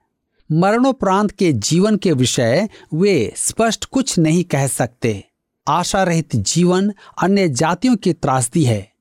मरणोपरांत 0.53 1.31
के 1.31 1.53
जीवन 1.53 1.97
के 1.97 2.13
विषय 2.13 2.69
वे 2.95 3.33
स्पष्ट 3.37 3.85
कुछ 3.85 4.19
नहीं 4.19 4.45
कह 4.45 4.67
सकते। 4.67 5.25
आशा 5.69 6.03
रहित 6.03 6.37
जीवन 6.37 6.93
अन्य 7.23 7.49
जातियों 7.49 7.97
की 7.97 8.13
त्रासदी 8.13 8.65
है। 8.65 8.93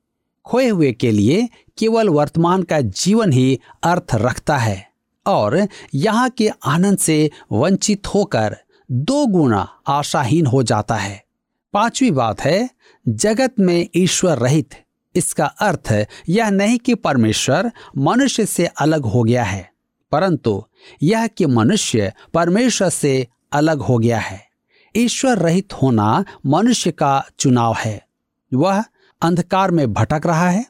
खोए 0.44 0.68
हुए 0.68 0.92
के 0.92 1.10
लिए 1.10 1.48
केवल 1.78 2.08
वर्तमान 2.08 2.62
का 2.62 2.80
जीवन 2.80 3.32
ही 3.32 3.60
अर्थ 3.82 4.14
रखता 4.14 4.56
है 4.56 4.90
और 5.26 5.68
यहाँ 5.94 6.30
के 6.30 6.48
आनंद 6.48 6.98
से 6.98 7.30
वंचित 7.52 8.06
होकर 8.06 8.56
दो 8.90 9.26
गुना 9.26 9.68
आशाहीन 9.88 10.46
हो 10.46 10.62
जाता 10.62 10.94
है। 10.94 11.24
पांचवी 11.72 12.10
बात 12.10 12.40
है, 12.40 12.70
जगत 13.08 13.54
में 13.60 13.88
ईश्वर 13.96 14.38
रहित। 14.38 14.74
इसका 15.14 15.46
अर्थ 15.46 16.06
यह 16.28 16.50
नहीं 16.50 16.78
कि 16.78 16.94
परमेश्वर 16.94 17.70
मनुष्य 17.98 18.46
से 18.46 18.66
अलग 18.66 19.04
हो 19.04 19.22
गया 19.22 19.44
है, 19.44 19.70
परंतु 20.12 20.64
यह 21.02 21.26
कि 21.26 21.46
मनुष्य 21.46 22.12
परमेश्वर 22.34 22.88
से 22.88 23.26
अलग 23.52 23.78
हो 23.78 23.98
गया 23.98 24.18
है। 24.18 24.40
ईश्वर 24.96 25.38
रहित 25.38 25.72
होना 25.72 26.24
मनुष्य 26.46 26.90
का 26.90 27.24
चुनाव 27.38 27.76
है। 27.78 28.06
वह 28.54 28.84
अंधकार 29.22 29.70
में 29.70 29.92
भटक 29.92 30.22
रहा 30.26 30.48
है। 30.50 30.66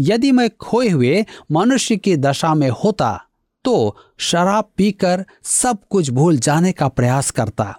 यदि 0.00 0.32
मैं 0.32 0.48
खोए 0.50 0.88
हुए 0.88 1.24
मनुष्य 1.52 1.96
की 1.96 2.16
दशा 2.16 2.54
में 2.54 2.70
होता 2.70 3.25
तो 3.66 3.96
शराब 4.18 4.70
पीकर 4.76 5.26
सब 5.42 5.78
कुछ 5.90 6.10
भूल 6.10 6.38
जाने 6.38 6.72
का 6.72 6.88
प्रयास 6.88 7.30
करता। 7.30 7.78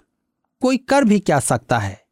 कोई 0.60 0.76
कर 0.76 1.04
भी 1.04 1.18
क्या 1.18 1.40
सकता 1.40 1.78
है? 1.78 2.02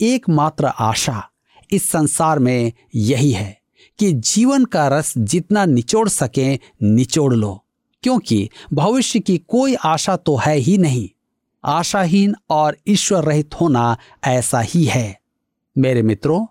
एकमात्र 0.00 0.66
आशा 0.66 1.28
इस 1.70 1.90
संसार 1.90 2.38
में 2.38 2.72
यही 2.94 3.32
है 3.32 3.60
कि 3.98 4.12
जीवन 4.12 4.64
का 4.64 4.88
रस 4.88 5.14
जितना 5.18 5.64
निचोड़ 5.64 6.08
सके, 6.08 6.58
निचोड़ 6.82 7.34
लो। 7.34 7.64
क्योंकि 8.02 8.50
भविष्य 8.74 9.20
की 9.20 9.38
कोई 9.38 9.74
आशा 9.74 10.16
तो 10.16 10.36
है 10.36 10.56
ही 10.56 10.78
नहीं। 10.78 11.10
आशाहीन 11.64 12.34
और 12.50 12.76
ईश्वर 12.86 13.24
रहित 13.24 13.54
होना 13.60 13.96
ऐसा 14.24 14.60
ही 14.60 14.84
है। 14.84 15.20
मेरे 15.78 16.02
मित्रों 16.02 16.46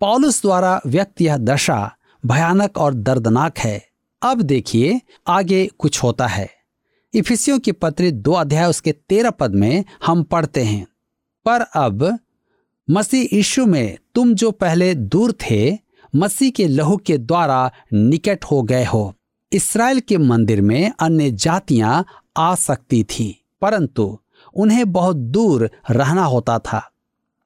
पॉलुस 0.00 0.42
द्वारा 0.42 0.80
व्यक्त 0.86 1.20
यह 1.20 1.36
दशा 1.36 1.96
भयानक 2.26 2.78
और 2.78 2.94
दर्दनाक 2.94 3.58
है। 3.58 3.88
अब 4.26 4.42
देखिए 4.42 5.00
आगे 5.26 5.70
कुछ 5.78 6.02
होता 6.02 6.26
है। 6.26 6.50
इफिसियों 7.14 7.58
की 7.58 7.72
पत्री 7.72 8.12
दो 8.12 8.32
अध्याय 8.32 8.66
उसके 8.66 8.92
तेरह 8.92 9.30
पद 9.30 9.54
में 9.54 9.84
हम 10.06 10.22
पढ़ते 10.22 10.62
हैं। 10.62 10.86
पर 11.44 11.60
अब 11.60 12.18
मसीह 12.90 13.28
यीशु 13.32 13.66
में 13.66 13.98
तुम 14.14 14.34
जो 14.34 14.50
पहले 14.50 14.94
दूर 14.94 15.32
थे, 15.32 15.78
मसीह 16.16 16.50
के 16.50 16.68
लहू 16.68 16.96
के 16.96 17.18
द्वारा 17.18 17.72
निकट 17.92 18.44
हो 18.44 18.62
गए 18.62 18.84
हो। 18.84 19.14
इसराइल 19.52 20.00
के 20.00 20.18
मंदिर 20.18 20.60
में 20.60 20.92
अन्य 21.00 21.30
जातियाँ 21.30 22.06
आ 22.36 22.54
सकती 22.54 23.04
थी, 23.04 23.44
परंतु 23.60 24.18
उन्हें 24.54 24.92
बहुत 24.92 25.16
दूर 25.16 25.70
रहना 25.90 26.24
होता 26.24 26.58
था। 26.58 26.90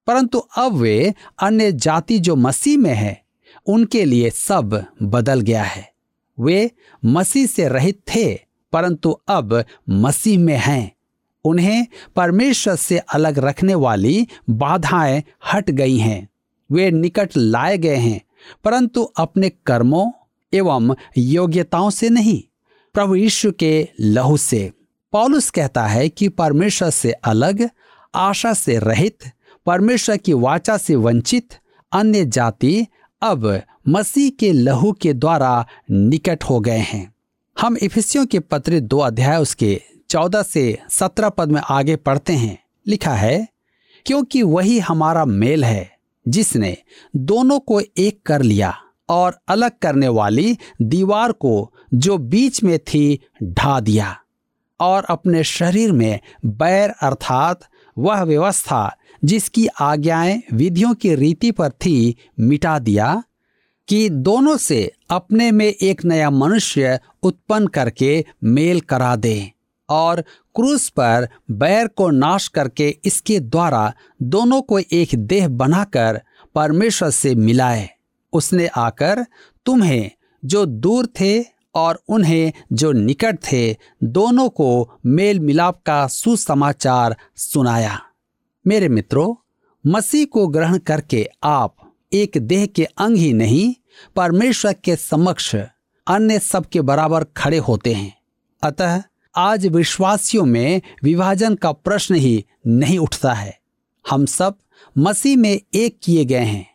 परंतु 0.07 0.39
अब 0.39 0.73
वे 0.73 1.15
अन्य 1.43 1.73
जाति 1.73 2.19
जो 2.19 2.37
मसीह 2.37 2.79
में 2.79 2.95
है, 2.95 3.23
उनके 3.67 4.05
लिए 4.05 4.31
सब 4.31 4.85
बदल 5.03 5.41
गया 5.41 5.63
है। 5.63 5.90
वे 6.41 6.71
मसीह 7.05 7.47
से 7.47 7.69
रहित 7.69 8.01
थे, 8.09 8.35
परंतु 8.73 9.11
अब 9.29 9.65
मसीह 9.89 10.39
में 10.39 10.57
हैं। 10.57 10.93
उन्हें 11.45 11.87
परमेश्वर 12.17 12.77
से 12.77 12.99
अलग 12.99 13.39
रखने 13.39 13.75
वाली 13.75 14.27
बाधाएँ 14.51 15.23
हट 15.53 15.71
गई 15.71 15.97
हैं। 15.97 16.29
वे 16.71 16.91
निकट 16.91 17.37
लाए 17.37 17.79
गए 17.79 17.97
हैं, 17.97 18.21
परंतु 18.65 19.03
अपने 19.03 19.49
कर्मों 19.67 20.11
एवं 20.53 20.95
योग्यताओं 21.19 21.91
से 21.91 22.09
नहीं, 22.09 22.43
प्रभु 22.95 23.15
यीशु 23.15 23.53
के 23.53 23.89
लहू 24.01 24.37
से। 24.37 24.71
पॉलुस 25.13 25.51
कहता 25.51 25.87
है 25.87 26.09
कि 26.09 26.29
परमेश्वर 26.29 26.91
से 26.91 27.13
अलग, 27.13 27.69
आशा 28.15 28.53
से 28.55 28.79
रहित, 28.79 29.19
परमेश्वर 29.67 30.17
की 30.17 30.33
वाचा 30.33 30.77
से 30.77 30.97
वंचित, 30.97 31.55
अन्य 31.93 32.25
जाति 32.25 32.87
अब 33.23 33.63
मसीह 33.89 34.31
के 34.31 34.53
लहू 34.53 34.93
के 34.93 35.13
द्वारा 35.13 35.67
निकट 35.91 36.45
हो 36.45 36.61
गए 36.61 36.79
हैं। 36.79 37.15
हम 37.61 37.77
इफिसियों 37.77 38.27
के 38.27 38.39
पत्र 38.39 38.81
दो 38.81 38.99
अध्याय 38.99 39.37
उसके 39.37 39.81
चौदह 40.11 40.43
से 40.43 40.79
सत्रह 40.91 41.29
पद 41.29 41.53
में 41.53 41.61
आगे 41.71 41.97
पढ़ते 41.97 42.33
हैं। 42.33 42.59
लिखा 42.87 43.15
है, 43.15 43.49
क्योंकि 44.07 44.43
वही 44.43 44.79
हमारा 44.79 45.25
मेल 45.25 45.65
है, 45.65 45.91
जिसने 46.29 46.77
दोनों 47.17 47.59
को 47.59 47.81
एक 47.81 48.21
कर 48.27 48.43
लिया 48.43 48.75
और 49.09 49.39
अलग 49.49 49.71
करने 49.83 50.09
वाली 50.09 50.57
दीवार 50.83 51.33
को 51.33 51.73
जो 51.95 52.19
बीच 52.19 52.63
में 52.63 52.79
थी 52.79 53.21
ढा 53.43 53.81
दिया 53.81 54.17
और 54.81 55.05
अपने 55.05 55.45
शरीर 55.45 55.93
में 55.93 56.21
बैर 56.47 56.91
अर्थात 56.91 57.61
वह 57.99 58.23
व्यवस्था 58.23 58.97
जिसकी 59.25 59.67
आज्ञाएँ 59.81 60.43
विधियों 60.53 60.95
की 60.95 61.15
रीति 61.15 61.51
पर 61.51 61.71
थी 61.71 62.17
मिटा 62.41 62.79
दिया 62.79 63.23
कि 63.91 64.09
दोनों 64.09 64.57
से 64.57 64.93
अपने 65.11 65.53
में 65.53 65.67
एक 65.67 66.05
नया 66.05 66.31
मनुष्य 66.31 67.01
उत्पन्न 67.23 67.67
करके 67.67 68.25
मेल 68.45 68.81
करा 68.81 69.17
दे 69.17 69.53
और 69.89 70.21
क्रूस 70.55 70.89
पर 70.89 71.29
बैर 71.51 71.87
को 71.87 72.11
नाश 72.11 72.49
करके 72.49 72.99
इसके 73.05 73.41
द्वारा 73.41 73.93
दोनों 74.23 74.63
को 74.63 74.79
एक 74.79 75.15
देह 75.15 75.49
बनाकर 75.49 76.21
परमेश्वर 76.55 77.11
से 77.11 77.35
मिलाए। 77.35 77.91
उसने 78.33 78.67
आकर, 78.67 79.25
तुम्हें 79.67 80.11
जो 80.45 80.67
दूर 80.67 81.07
थे 81.07 81.45
और 81.75 82.03
उन्हें 82.09 82.53
जो 82.73 82.93
निकट 82.93 83.39
थे, 83.53 83.77
दोनों 84.05 84.49
को 84.49 84.99
मेल 85.07 85.41
मिलाप 85.41 85.83
का 85.87 86.07
सुसमाचार 86.07 87.17
सुनाया। 87.37 88.01
मेरे 88.67 88.89
मित्रों, 88.89 89.35
मसीह 89.87 90.25
को 90.25 90.49
ग्रहण 90.49 90.79
करके 90.79 91.29
आप 91.43 91.77
एक 92.13 92.37
देह 92.39 92.67
के 92.67 92.85
अंग 92.85 93.17
ही 93.17 93.33
नहीं, 93.33 93.75
परमेश्वर 94.17 94.73
के 94.73 94.97
समक्ष 94.97 95.55
अन्य 96.07 96.39
सबके 96.39 96.81
बराबर 96.81 97.25
खड़े 97.25 97.59
होते 97.59 97.93
हैं। 97.93 98.17
अतः 98.63 99.03
आज 99.35 99.67
विश्वासियों 99.67 100.45
में 100.45 100.81
विभाजन 101.05 101.55
का 101.55 101.73
प्रश्न 101.73 102.15
ही 102.15 102.45
नहीं 102.67 102.99
उठता 102.99 103.33
है। 103.33 103.59
हम 104.11 104.27
सब 104.27 104.59
मसीह 104.99 105.37
में 105.37 105.61
एक 105.75 105.99
किए 106.03 106.25
गए 106.25 106.45
हैं। 106.45 106.67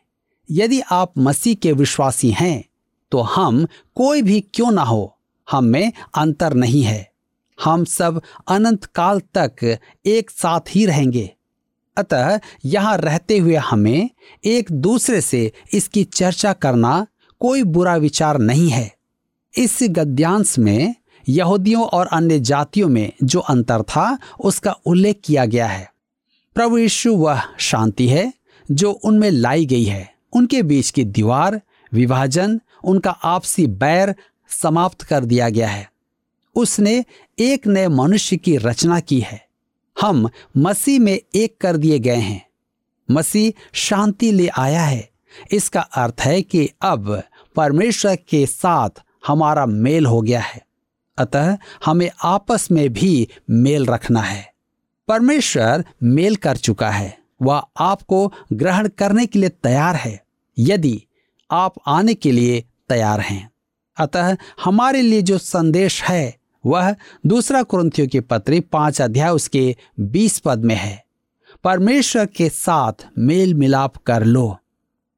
यदि 0.49 0.79
आप 0.79 1.13
मसीह 1.17 1.55
के 1.55 1.71
विश्वासी 1.71 2.31
हैं 2.31 2.63
तो 3.11 3.21
हम 3.21 3.65
कोई 3.95 4.21
भी 4.21 4.39
क्यों 4.53 4.71
ना 4.71 4.83
हो, 4.83 5.17
हम 5.51 5.63
में 5.63 5.91
अंतर 6.17 6.53
नहीं 6.53 6.83
है। 6.83 7.11
हम 7.63 7.85
सब 7.85 8.21
अनंत 8.47 8.85
काल 8.85 9.19
तक 9.37 9.77
एक 10.05 10.31
साथ 10.31 10.75
ही 10.75 10.85
रहेंगे। 10.85 11.34
अतः 11.97 12.39
यहाँ 12.65 12.97
रहते 12.97 13.37
हुए 13.37 13.55
हमें 13.55 14.09
एक 14.45 14.71
दूसरे 14.71 15.21
से 15.21 15.51
इसकी 15.73 16.03
चर्चा 16.03 16.53
करना 16.53 17.07
कोई 17.39 17.63
बुरा 17.63 17.95
विचार 17.95 18.37
नहीं 18.37 18.69
है। 18.69 18.95
इस 19.57 19.79
गद्यांश 19.83 20.59
में 20.59 20.95
यहूदियों 21.29 21.85
और 21.85 22.07
अन्य 22.07 22.39
जातियों 22.39 22.89
में 22.89 23.11
जो 23.23 23.39
अंतर 23.39 23.81
था, 23.81 24.17
उसका 24.39 24.71
उल्लेख 24.71 25.21
किया 25.23 25.45
गया 25.45 25.67
है। 25.67 25.91
प्रभु 26.55 26.77
यीशु 26.77 27.15
वह 27.15 27.41
शांति 27.59 28.07
है 28.07 28.33
जो 28.71 28.91
उनमें 28.91 29.31
लाई 29.31 29.65
गई 29.65 29.83
है। 29.83 30.15
उनके 30.33 30.63
बीच 30.63 30.89
की 30.89 31.03
दीवार, 31.03 31.61
विभाजन, 31.93 32.61
उनका 32.83 33.11
आपसी 33.11 33.67
बैर 33.67 34.15
समाप्त 34.49 35.01
कर 35.01 35.25
दिया 35.25 35.49
गया 35.49 35.67
है। 35.67 35.91
उसने 36.55 37.05
एक 37.39 37.67
नए 37.67 37.87
मनुष्य 37.87 38.37
की 38.37 38.57
रचना 38.57 38.99
की 38.99 39.19
है। 39.19 39.44
हम 40.01 40.29
मसीह 40.57 40.99
में 40.99 41.19
एक 41.35 41.57
कर 41.61 41.77
दिए 41.77 41.99
गए 41.99 42.15
हैं। 42.15 42.45
मसीह 43.11 43.51
शांति 43.73 44.31
ले 44.31 44.47
आया 44.47 44.83
है। 44.83 45.09
इसका 45.51 45.81
अर्थ 45.81 46.21
है 46.21 46.41
कि 46.41 46.69
अब 46.81 47.23
परमेश्वर 47.55 48.15
के 48.15 48.45
साथ 48.45 48.89
हमारा 49.27 49.65
मेल 49.65 50.05
हो 50.05 50.21
गया 50.21 50.39
है। 50.39 50.65
अतः 51.17 51.57
हमें 51.85 52.11
आपस 52.23 52.71
में 52.71 52.93
भी 52.93 53.27
मेल 53.49 53.85
रखना 53.85 54.21
है। 54.21 54.53
परमेश्वर 55.07 55.85
मेल 56.03 56.35
कर 56.35 56.57
चुका 56.57 56.89
है। 56.89 57.17
वह 57.41 57.63
आपको 57.79 58.33
ग्रहण 58.53 58.87
करने 58.87 59.25
के 59.25 59.39
लिए 59.39 59.49
तैयार 59.49 59.95
है, 59.95 60.23
यदि 60.59 61.03
आप 61.51 61.73
आने 61.87 62.13
के 62.13 62.31
लिए 62.31 62.63
तैयार 62.89 63.19
हैं। 63.19 63.51
अतः 63.97 64.37
हमारे 64.63 65.01
लिए 65.01 65.21
जो 65.21 65.37
संदेश 65.37 66.03
है 66.03 66.37
वह 66.65 66.95
दूसरा 67.25 67.63
कुरंथियों 67.63 68.07
की 68.07 68.19
पत्री 68.19 68.59
पाँच 68.59 69.01
अध्याय 69.01 69.29
उसके 69.29 69.75
बीस 69.99 70.37
पद 70.39 70.65
में 70.65 70.75
है। 70.75 71.03
परमेश्वर 71.63 72.25
के 72.25 72.49
साथ 72.49 73.07
मेल 73.17 73.53
मिलाप 73.53 73.97
कर 73.97 74.23
लो। 74.23 74.57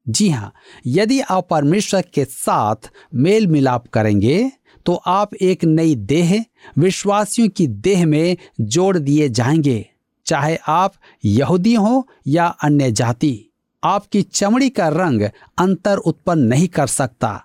जी 0.05 0.29
हाँ 0.29 0.51
यदि 0.87 1.19
आप 1.21 1.47
परमेश्वर 1.49 2.03
के 2.13 2.25
साथ 2.25 2.89
मेल 3.15 3.47
मिलाप 3.47 3.87
करेंगे 3.87 4.51
तो 4.85 4.93
आप 5.07 5.33
एक 5.35 5.63
नई 5.65 5.95
देह 5.95 6.43
विश्वासियों 6.77 7.49
की 7.49 7.67
देह 7.67 8.05
में 8.05 8.37
जोड़ 8.61 8.97
दिए 8.97 9.29
जाएँगे, 9.29 9.89
चाहे 10.25 10.57
आप 10.67 10.93
यहूदी 11.25 11.73
हो 11.73 12.07
या 12.27 12.45
अन्य 12.47 12.91
जाति। 12.91 13.43
आपकी 13.83 14.21
चमड़ी 14.21 14.69
का 14.69 14.87
रंग 14.87 15.21
अंतर 15.57 15.97
उत्पन्न 15.97 16.43
नहीं 16.43 16.67
कर 16.67 16.87
सकता। 16.87 17.43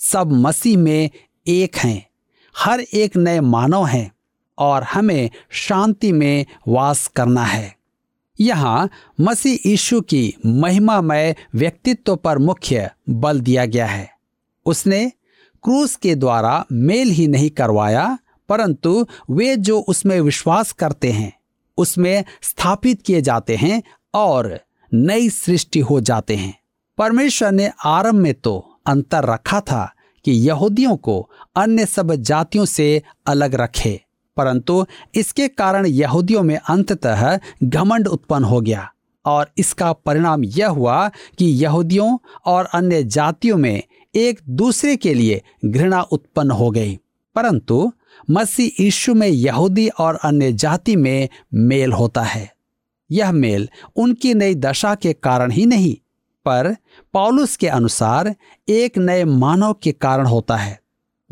सब 0.00 0.32
मसीह 0.32 0.78
में 0.78 1.10
एक 1.46 1.76
हैं। 1.76 2.06
हर 2.54 2.80
एक 2.80 3.16
नए 3.16 3.40
मानव 3.40 3.86
हैं 3.86 4.10
और 4.58 4.82
हमें 4.82 5.30
शांति 5.50 6.12
में 6.12 6.46
वास 6.68 7.06
करना 7.06 7.44
है। 7.44 7.74
यहाँ 8.38 8.88
मसीह 9.20 9.68
यीशु 9.68 10.00
की 10.00 10.34
महिमामय 10.46 11.34
व्यक्तित्व 11.54 12.16
पर 12.16 12.38
मुख्य 12.38 12.90
बल 13.10 13.40
दिया 13.40 13.64
गया 13.64 13.86
है। 13.86 14.10
उसने 14.66 15.12
क्रूस 15.64 15.96
के 15.96 16.14
द्वारा 16.14 16.64
मेल 16.72 17.10
ही 17.10 17.26
नहीं 17.28 17.50
करवाया, 17.50 18.18
परंतु 18.48 19.06
वे 19.30 19.56
जो 19.56 19.78
उसमें 19.80 20.20
विश्वास 20.20 20.72
करते 20.72 21.10
हैं, 21.12 21.32
उसमें 21.78 22.24
स्थापित 22.42 23.02
किए 23.02 23.20
जाते 23.20 23.56
हैं 23.56 23.82
और 24.14 24.58
नई 24.92 25.28
सृष्टि 25.30 25.80
हो 25.80 26.00
जाते 26.00 26.36
हैं। 26.36 26.54
परमेश्वर 26.98 27.52
ने 27.52 27.70
आरंभ 27.84 28.14
में 28.14 28.34
तो 28.34 28.80
अंतर 28.86 29.24
रखा 29.24 29.60
था 29.60 29.92
कि 30.24 30.32
यहूदियों 30.32 30.96
को 30.96 31.30
अन्य 31.56 31.86
सब 31.86 32.14
जातियों 32.14 32.64
से 32.64 33.02
अलग 33.26 33.54
रखे। 33.54 34.00
परंतु 34.36 34.86
इसके 35.14 35.48
कारण 35.48 35.86
यहूदियों 35.86 36.42
में 36.42 36.56
अंततः 36.56 37.38
घमंड 37.64 38.08
उत्पन्न 38.08 38.44
हो 38.44 38.60
गया। 38.60 38.92
और 39.26 39.50
इसका 39.58 39.92
परिणाम 39.92 40.44
यह 40.44 40.68
हुआ 40.68 41.08
कि 41.08 41.44
यहूदियों 41.44 42.18
और 42.46 42.64
अन्य 42.64 43.04
जातियों 43.04 43.56
में 43.56 43.82
एक 44.14 44.40
दूसरे 44.48 44.96
के 44.96 45.14
लिए 45.14 45.42
घृणा 45.64 46.00
उत्पन्न 46.02 46.50
हो 46.50 46.70
गई। 46.70 46.98
परंतु 47.34 47.92
मसीह 48.30 48.84
यीशु 48.84 49.14
में 49.14 49.28
यहूदी 49.28 49.88
और 49.88 50.14
अन्य 50.14 50.52
जाति 50.52 50.96
में 50.96 51.28
मेल 51.54 51.92
होता 51.92 52.22
है। 52.22 52.54
यह 53.10 53.32
मेल 53.32 53.68
उनकी 53.96 54.34
नई 54.34 54.54
दशा 54.54 54.94
के 54.94 55.12
कारण 55.12 55.50
ही 55.50 55.66
नहीं 55.66 55.96
पर 56.44 56.76
पॉलुस 57.12 57.56
के 57.56 57.68
अनुसार 57.68 58.34
एक 58.68 58.98
नए 58.98 59.24
मानव 59.24 59.72
के 59.72 59.92
कारण 59.92 60.26
होता 60.26 60.56
है। 60.56 60.80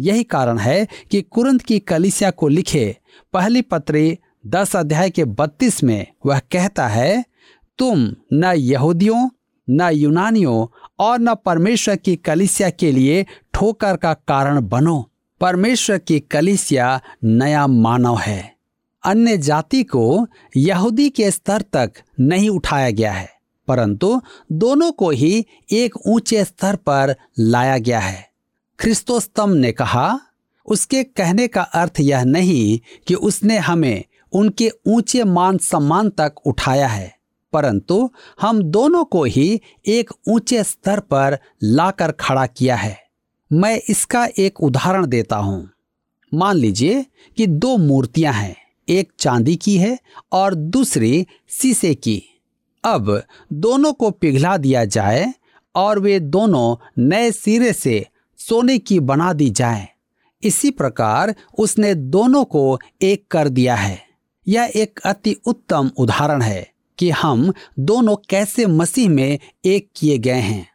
यही 0.01 0.25
कारण 0.25 0.59
है 0.59 0.89
कि 1.11 1.23
कुरंत 1.23 1.63
की 1.63 1.79
कलिसिया 1.79 2.31
को 2.31 2.49
लिखे 2.49 2.97
पहली 3.33 3.63
पत्री 3.63 4.19
दस 4.47 4.77
अध्याय 4.77 5.11
के 5.11 5.25
बत्तीस 5.25 5.85
में 5.85 6.07
वह 6.27 6.39
कहता 6.39 6.89
है, 6.89 7.25
तुम 7.79 8.15
न 8.33 8.45
यहूदियों, 8.45 9.31
न 9.71 9.91
यूनानियों 9.93 10.79
और 10.99 11.19
न 11.19 11.35
परमेश्वर 11.35 11.97
की 11.97 12.17
कलिसिया 12.17 12.71
के 12.71 12.93
लिए 12.93 13.27
ठोकर 13.55 13.97
का 13.97 14.15
कारण 14.15 14.69
बनो। 14.69 15.11
परमेश्वर 15.41 15.99
की 15.99 16.21
कलिसिया 16.21 17.01
नया 17.25 17.67
मानव 17.67 18.19
है। 18.19 18.55
अन्य 19.05 19.39
जाति 19.39 19.83
को 19.83 20.27
यहूदी 20.57 21.11
के 21.11 21.31
स्तर 21.31 21.63
तक 21.63 21.93
नहीं 22.21 22.51
उठाया 22.51 22.91
गया 22.91 23.13
है। 23.13 23.40
परंतु 23.71 24.21
दोनों 24.53 24.91
को 24.93 25.11
ही 25.13 25.47
एक 25.73 25.97
ऊँचे 26.07 26.45
स्तर 26.45 26.77
पर 26.79 27.15
लाया 27.39 27.77
गया 27.79 27.99
है। 28.01 28.29
ख्रिस्तोस्तम 28.79 29.51
ने 29.51 29.71
कहा, 29.73 30.21
उसके 30.69 31.03
कहने 31.05 31.47
का 31.49 31.63
अर्थ 31.63 32.01
यह 32.01 32.25
नहीं 32.25 32.79
कि 33.07 33.15
उसने 33.15 33.59
हमें 33.59 34.05
उनके 34.33 34.71
ऊँचे 34.87 35.25
मान 35.25 35.59
सम्मान 35.59 36.09
तक 36.11 36.47
उठाया 36.47 36.89
है, 36.89 37.13
परंतु 37.53 38.09
हम 38.41 38.63
दोनों 38.63 39.05
को 39.05 39.25
ही 39.25 39.61
एक 39.89 40.11
ऊँचे 40.29 40.63
स्तर 40.65 41.01
पर 41.01 41.39
लाकर 41.63 42.13
खड़ा 42.13 42.47
किया 42.47 42.77
है। 42.77 42.97
मैं 43.51 43.81
इसका 43.89 44.27
एक 44.39 44.61
उदाहरण 44.61 45.07
देता 45.07 45.37
हूँ। 45.37 45.69
मान 46.33 46.57
लीजिए 46.57 47.05
कि 47.37 47.47
दो 47.47 47.77
मूर्तियाँ 47.77 48.33
हैं, 48.33 48.57
एक 48.89 49.13
चांदी 49.19 49.57
की 49.57 49.77
है 49.79 49.99
और 50.33 50.55
दूसरी 50.55 51.27
शीशे 51.51 51.95
की। 51.95 52.23
अब 52.85 53.23
दोनों 53.53 53.93
को 53.93 54.11
पिघला 54.11 54.57
दिया 54.57 54.85
जाए 54.85 55.35
और 55.75 55.99
वे 55.99 56.21
दोनों 56.21 56.77
नए 56.99 57.33
सिरे 57.33 57.73
से 57.73 58.07
सोने 58.39 58.79
की 58.79 59.01
बना 59.01 59.33
दी 59.33 59.51
जाए। 59.51 59.89
इसी 60.43 60.71
प्रकार 60.71 61.35
उसने 61.59 61.95
दोनों 61.95 62.45
को 62.45 62.79
एक 63.03 63.27
कर 63.31 63.49
दिया 63.49 63.75
है। 63.75 64.03
यह 64.49 64.73
एक 64.77 65.01
अति 65.05 65.37
उत्तम 65.45 65.91
उदाहरण 65.97 66.43
है 66.43 66.71
कि 66.99 67.11
हम 67.11 67.53
दोनों 67.79 68.17
कैसे 68.29 68.67
मसीह 68.67 69.11
में 69.11 69.39
एक 69.65 69.89
किए 69.97 70.19
गए 70.19 70.41
हैं। 70.41 70.69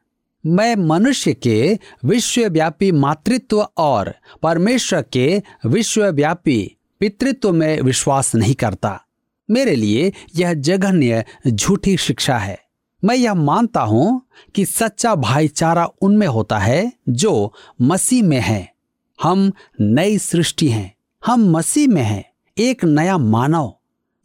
मैं 0.46 0.76
मनुष्य 0.76 1.34
के 1.34 1.80
विश्वव्यापी 2.06 2.92
मातृत्व 2.92 3.68
और 3.78 4.16
परमेश्वर 4.44 5.02
के 5.02 5.44
विश्वव्यापी 5.66 6.76
पितृत्व 7.00 7.54
में 7.54 7.82
विश्वास 7.82 8.36
नहीं 8.36 8.56
करता। 8.56 9.05
मेरे 9.52 9.76
लिए 9.76 10.14
यह 10.36 10.54
जघन्य 10.54 11.26
झूठी 11.48 11.98
शिक्षा 11.98 12.38
है। 12.38 12.60
मैं 13.04 13.16
यह 13.16 13.34
मानता 13.34 13.82
हूँ 13.82 14.22
कि 14.56 14.66
सच्चा 14.66 15.16
भाईचारा 15.16 15.86
उनमें 16.02 16.28
होता 16.28 16.60
है 16.60 16.94
जो 17.10 17.54
मसीह 17.82 18.24
में 18.24 18.40
है। 18.40 18.74
हम 19.22 19.52
नई 19.82 20.18
सृष्टि 20.18 20.70
हैं। 20.70 20.96
हम 21.26 21.52
मसीह 21.52 21.88
में 21.88 22.04
हैं। 22.04 22.32
एक 22.58 22.86
नया 22.86 23.18
मानव। 23.18 23.76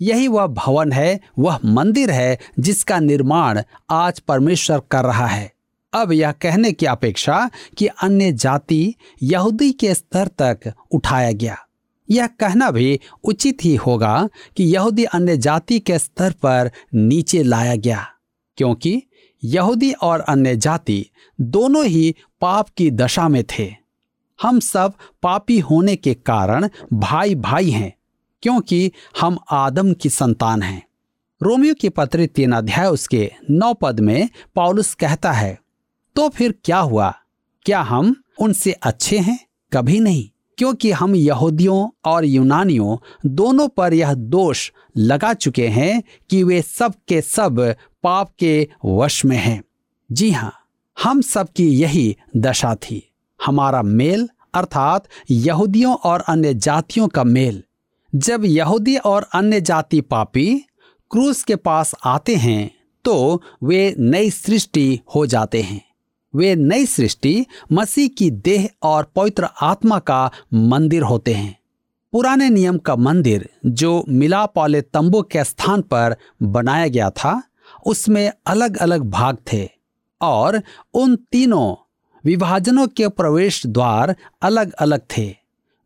यही 0.01 0.29
वह 0.29 0.47
भवन 0.47 0.93
है, 0.93 1.21
वह 1.39 1.59
मंदिर 1.65 2.11
है 2.11 2.39
जिसका 2.59 3.01
निर्माण 3.01 3.63
आज 3.91 4.21
परमेश्वर 4.21 4.81
कर 4.91 5.05
रहा 5.05 5.27
है। 5.27 5.53
अब 5.93 6.13
यह 6.13 6.33
कहने 6.33 6.73
की 6.73 6.87
अपेक्षा 6.87 7.51
कि 7.79 7.87
अन्य 7.87 8.33
जाति 8.33 8.95
यहूदी 9.23 9.73
के 9.73 9.95
स्तर 9.95 10.29
तक 10.29 10.73
उठाया 10.91 11.33
गया। 11.33 11.59
यह 12.11 12.27
कहना 12.41 12.71
भी 12.71 12.99
उचित 13.25 13.65
ही 13.65 13.75
होगा 13.77 14.29
कि 14.57 14.65
यहूदी 14.65 15.05
अन्य 15.05 15.37
जाति 15.37 15.79
के 15.79 15.99
स्तर 15.99 16.33
पर 16.33 16.71
नीचे 16.95 17.43
लाया 17.43 17.75
गया, 17.77 18.07
क्योंकि 18.59 19.03
यहूदी 19.43 19.93
और 19.93 20.21
अन्य 20.21 20.57
जाति 20.57 21.05
दोनों 21.39 21.85
ही 21.87 22.15
पाप 22.41 22.69
की 22.69 22.91
दशा 22.91 23.29
में 23.29 23.43
थे। 23.49 23.71
हम 24.39 24.61
सब 24.61 24.93
पापी 25.23 25.59
होने 25.61 25.97
के 25.97 26.15
कारण 26.17 26.69
भाई 26.93 27.35
भाई 27.35 27.71
हैं, 27.71 27.93
क्योंकि 28.43 28.91
हम 29.21 29.39
आदम 29.51 29.93
की 29.93 30.09
संतान 30.09 30.63
हैं। 30.63 30.83
रोमियो 31.41 31.75
की 31.75 31.89
पत्र 31.89 32.27
तीन 32.27 32.53
अध्याय 32.53 32.87
उसके 32.87 33.31
नौ 33.51 33.73
पद 33.75 34.01
में 34.01 34.29
पॉलुस 34.55 34.95
कहता 34.95 35.33
है 35.33 35.59
तो 36.17 36.29
फिर 36.29 36.55
क्या 36.65 36.79
हुआ? 36.79 37.15
क्या 37.67 37.81
हम 37.83 38.15
उनसे 38.41 38.73
अच्छे 38.73 39.19
हैं? 39.19 39.39
कभी 39.73 39.99
नहीं। 40.01 40.29
क्योंकि 40.61 40.91
हम 40.91 41.15
यहूदियों 41.15 41.89
और 42.05 42.25
यूनानियों 42.25 42.97
दोनों 43.27 43.69
पर 43.69 43.95
यह 43.95 44.15
दोष 44.15 44.73
लगा 44.97 45.33
चुके 45.35 45.69
हैं 45.69 46.03
कि 46.31 46.43
वे 46.45 46.63
सब 46.63 46.95
के 47.09 47.21
सब 47.21 47.61
पाप 48.03 48.31
के 48.39 48.69
वश 48.85 49.25
में 49.25 49.37
हैं। 49.37 49.63
जी 50.13 50.31
हाँ 50.31 50.53
हम 51.03 51.21
सब 51.21 51.49
की 51.49 51.69
यही 51.69 52.17
दशा 52.37 52.75
थी। 52.75 53.13
हमारा 53.47 53.83
मेल, 53.83 54.29
अर्थात 54.55 55.05
यहूदियों 55.31 55.95
और 55.95 56.21
अन्य 56.21 56.55
जातियों 56.55 57.09
का 57.09 57.25
मेल। 57.25 57.63
जब 58.15 58.45
यहूदी 58.45 58.97
और 58.97 59.27
अन्य 59.35 59.61
जाति 59.61 60.01
पापी 60.01 60.65
क्रूस 61.11 61.43
के 61.43 61.57
पास 61.57 61.95
आते 62.05 62.37
हैं 62.37 62.71
तो 63.05 63.43
वे 63.63 63.95
नई 63.99 64.31
सृष्टि 64.31 65.01
हो 65.15 65.27
जाते 65.27 65.63
हैं। 65.63 65.90
वे 66.35 66.57
नई 66.57 66.87
सृष्टि, 66.87 67.47
मसीह 67.73 68.09
की 68.09 68.31
देह 68.31 68.69
और 68.83 69.13
पवित्र 69.17 69.49
आत्मा 69.63 69.99
का 69.99 70.31
मंदिर 70.55 71.03
होते 71.03 71.35
हैं। 71.35 71.59
पुराने 72.13 72.51
नियम 72.51 72.79
का 72.79 72.97
मंदिर, 72.97 73.49
जो 73.67 74.05
मिलाप 74.09 74.59
वाले 74.59 74.81
तंबू 74.81 75.23
के 75.23 75.45
स्थान 75.45 75.83
पर 75.83 76.17
बनाया 76.43 76.89
गया 76.89 77.11
था, 77.11 77.43
उसमें 77.87 78.33
अलग 78.47 78.77
अलग 78.77 79.03
भाग 79.03 79.37
थे 79.53 79.69
और 80.21 80.63
उन 80.95 81.17
तीनों 81.17 81.75
विभाजनों 82.25 82.87
के 82.87 83.09
प्रवेश 83.09 83.67
द्वार 83.67 84.17
अलग 84.43 84.73
अलग 84.73 85.01
थे। 85.19 85.35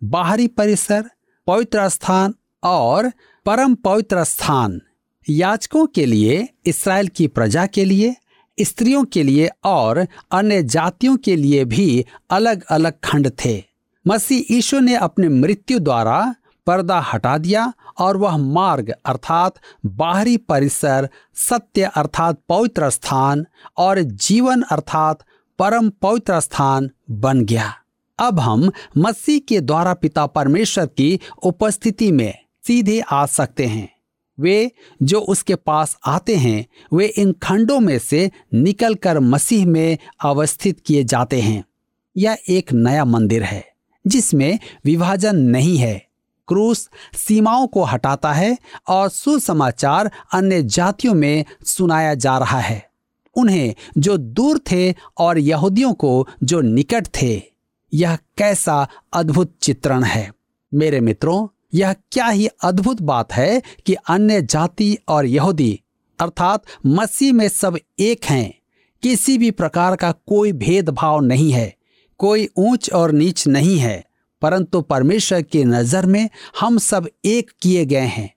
बाहरी 0.05 0.47
परिसर, 0.47 1.11
पवित्र 1.47 1.89
स्थान 1.89 2.35
और 2.63 3.13
परम 3.47 3.75
पवित्र 3.75 4.25
स्थान। 4.25 4.81
याचकों 5.29 5.87
के 5.87 6.07
लिए, 6.07 6.49
इसराइल 6.67 7.09
की 7.09 7.27
प्रजा 7.27 7.67
के 7.67 7.85
लिए 7.85 8.17
स्त्रियों 8.61 9.05
के 9.05 9.23
लिए 9.23 9.51
और 9.65 10.07
अन्य 10.31 10.63
जातियों 10.63 11.17
के 11.17 11.37
लिए 11.37 11.65
भी 11.65 12.05
अलग 12.31 12.63
अलग 12.63 12.93
खंड 13.05 13.31
थे। 13.45 13.65
मसीह 14.07 14.57
ईशु 14.57 14.81
ने 14.81 14.95
अपने 14.95 15.29
मृत्यु 15.29 15.79
द्वारा 15.79 16.35
पर्दा 16.67 17.01
हटा 17.01 17.39
दिया 17.39 17.73
और 17.99 18.17
वह 18.17 18.37
मार्ग 18.37 18.95
अर्थात 19.07 19.55
बाहरी 19.87 20.37
परिसर, 20.37 21.09
सत्य 21.35 21.83
अर्थात 21.83 22.41
पवित्र 22.49 22.91
स्थान 22.91 23.47
और 23.77 24.01
जीवन 24.01 24.63
अर्थात 24.63 25.25
परम 25.59 25.91
पवित्र 25.91 26.41
स्थान 26.41 26.91
बन 27.11 27.45
गया। 27.45 27.75
अब 28.19 28.41
हम 28.41 28.71
मसीह 28.99 29.41
के 29.49 29.61
द्वारा 29.61 29.95
पिता 29.95 30.27
परमेश्वर 30.27 30.87
की 30.87 31.21
उपस्थिति 31.43 32.13
में 32.13 32.39
सीधे 32.67 33.01
आ 33.01 33.27
सकते 33.27 33.67
हैं। 33.67 33.94
वे 34.41 34.73
जो 35.03 35.21
उसके 35.21 35.55
पास 35.55 35.99
आते 36.07 36.37
हैं, 36.37 36.67
वे 36.93 37.07
इन 37.07 37.33
खंडों 37.33 37.81
में 37.81 37.99
से 37.99 38.31
निकलकर 38.55 39.21
मसीह 39.21 39.67
में 39.67 39.99
अवस्थित 40.21 40.81
किए 40.81 41.05
जाते 41.05 41.41
हैं। 41.41 41.65
यह 42.17 42.39
एक 42.49 42.73
नया 42.73 43.05
मंदिर 43.05 43.43
है, 43.43 43.65
जिसमें 44.07 44.59
विभाजन 44.85 45.37
नहीं 45.37 45.79
है। 45.79 46.07
क्रूस 46.49 46.91
सीमाओं 47.15 47.67
को 47.67 47.83
हटाता 47.83 48.33
है 48.33 48.59
और 48.89 49.09
सुसमाचार 49.09 50.11
अन्य 50.33 50.63
जातियों 50.63 51.15
में 51.15 51.45
सुनाया 51.65 52.15
जा 52.15 52.39
रहा 52.39 52.61
है। 52.61 52.91
उन्हें 53.37 53.75
जो 53.99 54.17
दूर 54.17 54.59
थे 54.59 54.95
और 55.19 55.39
यहूदियों 55.39 55.93
को 55.93 56.29
जो 56.43 56.61
निकट 56.61 57.07
थे, 57.07 57.43
यह 57.95 58.17
कैसा 58.17 58.89
अद्भुत 59.13 59.57
चित्रण 59.63 60.05
है। 60.05 60.33
मेरे 60.75 61.01
मित्रों 61.01 61.49
यह 61.75 61.93
क्या 62.13 62.27
ही 62.27 62.47
अद्भुत 62.47 63.03
बात 63.03 63.33
है 63.33 63.63
कि 63.87 63.95
अन्य 63.95 64.43
जाति 64.43 64.97
और 65.09 65.27
यहूदी, 65.27 65.81
अर्थात 66.19 66.63
मसीह 66.87 67.33
में 67.33 67.49
सब 67.49 67.79
एक 67.99 68.25
हैं, 68.25 68.55
किसी 69.03 69.39
भी 69.39 69.51
प्रकार 69.51 69.97
का 69.97 70.13
कोई 70.13 70.53
भेदभाव 70.53 71.21
नहीं 71.21 71.53
है, 71.53 71.75
कोई 72.19 72.49
ऊंच 72.57 72.91
और 72.91 73.13
नीच 73.13 73.47
नहीं 73.47 73.79
है, 73.79 74.05
परंतु 74.43 74.81
परमेश्वर 74.81 75.43
की 75.43 75.65
नज़र 75.65 76.07
में 76.07 76.29
हम 76.61 76.79
सब 76.79 77.09
एक 77.25 77.51
किए 77.63 77.85
गए 77.85 78.07
हैं, 78.07 78.31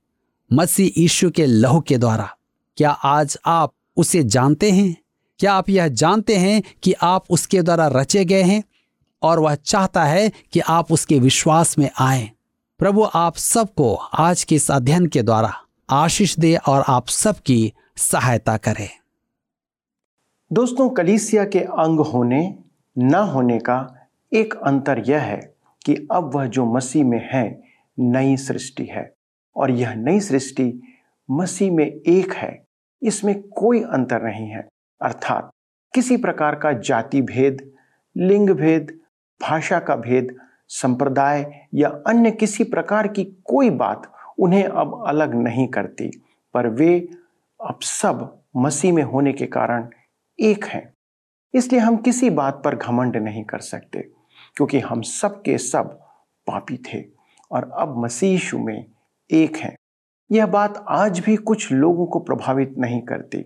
मसीह 0.53 1.01
यीशु 1.01 1.29
के 1.29 1.45
लहू 1.45 1.81
के 1.81 1.97
द्वारा। 1.97 2.29
क्या 2.77 2.89
आज 2.89 3.37
आप 3.45 3.73
उसे 3.97 4.23
जानते 4.23 4.71
हैं? 4.71 4.95
क्या 5.39 5.53
आप 5.53 5.69
यह 5.69 5.87
जानते 5.87 6.35
हैं 6.35 6.61
कि 6.83 6.93
आप 6.93 7.25
उसके 7.29 7.61
द्वारा 7.61 7.87
रचे 7.87 8.25
गए 8.25 8.41
हैं 8.41 8.63
और 9.21 9.39
वह 9.39 9.55
चाहता 9.55 10.03
है 10.03 10.31
कि 10.53 10.59
आप 10.59 10.91
उसके 10.91 11.19
विश्वास 11.19 11.77
में 11.77 11.89
आए? 11.99 12.31
प्रभु, 12.79 13.03
आप 13.15 13.35
सबको 13.35 13.95
आज 13.95 14.43
के 14.43 14.55
इस 14.55 14.71
अध्ययन 14.71 15.05
के 15.05 15.23
द्वारा 15.23 15.53
आशीष 15.89 16.39
दे 16.39 16.55
और 16.55 16.83
आप 16.87 17.07
सबकी 17.07 17.73
सहायता 17.95 18.57
करे। 18.57 18.89
दोस्तों, 20.53 20.89
कलीसिया 20.89 21.45
के 21.45 21.59
अंग 21.59 21.99
होने, 21.99 22.59
न 22.97 23.15
होने 23.15 23.59
का 23.59 24.07
एक 24.33 24.53
अंतर 24.53 25.03
यह 25.07 25.21
है 25.21 25.53
कि 25.85 26.07
अब 26.11 26.35
वह 26.35 26.45
जो 26.45 26.65
मसीह 26.65 27.05
में 27.05 27.29
है, 27.33 27.63
नई 27.99 28.37
सृष्टि 28.37 28.85
है। 28.85 29.13
और 29.55 29.71
यह 29.71 29.93
नई 29.93 30.19
सृष्टि 30.19 30.81
मसीह 31.31 31.71
में 31.71 31.85
एक 31.85 32.33
है, 32.33 32.65
इसमें 33.03 33.41
कोई 33.41 33.81
अंतर 33.81 34.21
नहीं 34.21 34.47
है। 34.47 34.67
अर्थात 35.01 35.49
किसी 35.93 36.17
प्रकार 36.17 36.55
का 36.55 36.71
जाति 36.71 37.21
भेद, 37.21 37.71
लिंग 38.17 38.49
भेद, 38.49 38.99
भाषा 39.41 39.79
का 39.79 39.95
भेद 39.95 40.37
संप्रदाय 40.69 41.45
या 41.73 41.89
अन्य 42.07 42.31
किसी 42.31 42.63
प्रकार 42.63 43.07
की 43.07 43.23
कोई 43.45 43.69
बात 43.69 44.11
उन्हें 44.39 44.63
अब 44.63 45.03
अलग 45.07 45.33
नहीं 45.35 45.67
करती, 45.67 46.09
पर 46.53 46.67
वे 46.69 46.97
अब 47.59 47.79
सब 47.81 48.41
मसीह 48.55 48.93
में 48.93 49.03
होने 49.03 49.33
के 49.33 49.45
कारण 49.45 49.89
एक 50.39 50.65
हैं। 50.65 50.93
इसलिए 51.53 51.81
हम 51.81 51.97
किसी 51.97 52.29
बात 52.29 52.61
पर 52.65 52.75
घमंड 52.75 53.17
नहीं 53.17 53.43
कर 53.43 53.59
सकते, 53.59 53.99
क्योंकि 54.55 54.79
हम 54.79 55.01
सब 55.01 55.41
के 55.41 55.57
सब 55.57 55.99
पापी 56.47 56.77
थे 56.87 57.03
और 57.51 57.69
अब 57.79 57.97
मसीह 57.97 58.55
में 58.55 58.85
एक 59.29 59.57
हैं। 59.57 59.75
यह 60.31 60.45
बात 60.45 60.85
आज 60.89 61.19
भी 61.19 61.35
कुछ 61.35 61.71
लोगों 61.71 62.05
को 62.05 62.19
प्रभावित 62.19 62.75
नहीं 62.77 63.01
करती, 63.01 63.45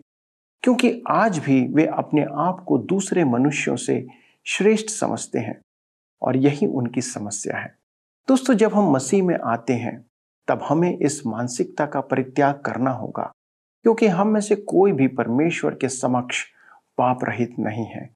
क्योंकि 0.64 1.02
आज 1.10 1.38
भी 1.40 1.62
वे 1.74 1.86
अपने 1.88 2.26
आप 2.40 2.64
को 2.68 2.78
दूसरे 2.78 3.24
मनुष्यों 3.24 3.76
से 3.76 4.06
श्रेष्ठ 4.46 4.90
समझते 4.90 5.40
हैं। 5.40 5.60
और 6.22 6.38
यही 6.38 6.68
उनकी 6.68 7.02
समस्या 7.02 7.58
है। 7.58 7.76
दोस्तों, 8.28 8.54
जब 8.54 8.74
हम 8.74 8.92
मसीह 8.92 9.24
में 9.24 9.38
आते 9.46 9.74
हैं, 9.74 10.06
तब 10.48 10.60
हमें 10.64 10.98
इस 10.98 11.26
मानसिकता 11.26 11.86
का 11.86 12.02
परित्याग 12.02 12.62
करना 12.66 12.92
होगा, 12.92 13.32
क्योंकि 13.86 14.08
हम 14.08 14.28
में 14.28 14.42
से 14.42 14.56
कोई 14.56 14.92
भी 14.92 15.08
परमेश्वर 15.08 15.76
के 15.76 15.90
समक्ष 15.90 16.44
पाप 16.98 17.24
रहित 17.24 17.56
नहीं 17.60 17.86
है 17.86 18.10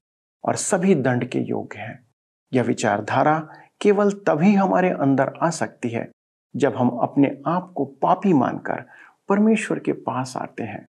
और 0.44 0.56
सभी 0.56 0.94
दंड 0.94 1.28
के 1.28 1.38
योग्य 1.38 1.78
हैं। 1.78 2.04
यह 2.52 2.62
विचारधारा 2.62 3.38
केवल 3.80 4.10
तभी 4.26 4.54
हमारे 4.54 4.90
अंदर 4.90 5.32
आ 5.42 5.50
सकती 5.50 5.88
है, 5.88 6.08
जब 6.56 6.76
हम 6.76 6.88
अपने 6.88 7.36
आप 7.46 7.72
को 7.76 7.84
पापी 7.84 8.32
मानकर 8.32 8.84
परमेश्वर 9.28 9.78
के 9.78 9.92
पास 9.92 10.36
आते 10.36 10.62
हैं 10.62 10.84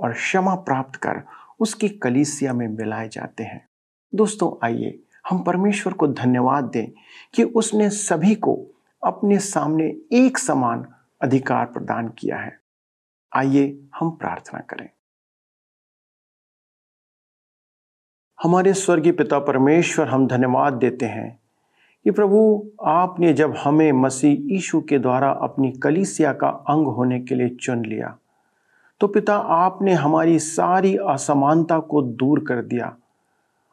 और 0.00 0.12
क्षमा 0.12 0.54
प्राप्त 0.54 0.96
कर 0.96 1.22
उसकी 1.60 1.88
कलीसिया 1.88 2.52
में 2.52 2.66
मिलाए 2.68 3.08
जाते 3.08 3.44
हैं। 3.44 3.66
दोस्तों, 4.14 4.66
आइए 4.66 4.98
हम 5.30 5.42
परमेश्वर 5.42 5.92
को 5.92 6.06
धन्यवाद 6.08 6.64
दें 6.64 6.86
कि 7.34 7.42
उसने 7.42 7.88
सभी 7.90 8.34
को 8.34 8.54
अपने 9.04 9.38
सामने 9.38 9.84
एक 10.12 10.38
समान 10.38 10.86
अधिकार 11.22 11.66
प्रदान 11.66 12.08
किया 12.08 12.36
है। 12.36 12.60
आइए 13.36 13.88
हम 13.94 14.10
प्रार्थना 14.10 14.60
करें। 14.60 14.88
हमारे 18.42 18.72
स्वर्गीय 18.74 19.12
पिता 19.12 19.38
परमेश्वर, 19.38 20.08
हम 20.08 20.26
धन्यवाद 20.26 20.72
देते 20.72 21.06
हैं 21.06 21.38
कि 22.04 22.10
प्रभु, 22.10 22.70
आपने 22.84 23.32
जब 23.32 23.56
हमें 23.56 23.92
मसीह 23.92 24.52
यीशु 24.52 24.80
के 24.80 24.98
द्वारा 24.98 25.30
अपनी 25.30 25.70
कलीसिया 25.72 26.32
का 26.32 26.48
अंग 26.48 26.86
होने 26.86 27.20
के 27.20 27.34
लिए 27.34 27.48
चुन 27.48 27.84
लिया 27.84 28.16
तो 29.00 29.08
पिता, 29.08 29.36
आपने 29.36 29.92
हमारी 29.92 30.38
सारी 30.38 30.96
असमानता 30.96 31.78
को 31.78 32.02
दूर 32.02 32.44
कर 32.44 32.62
दिया। 32.62 32.96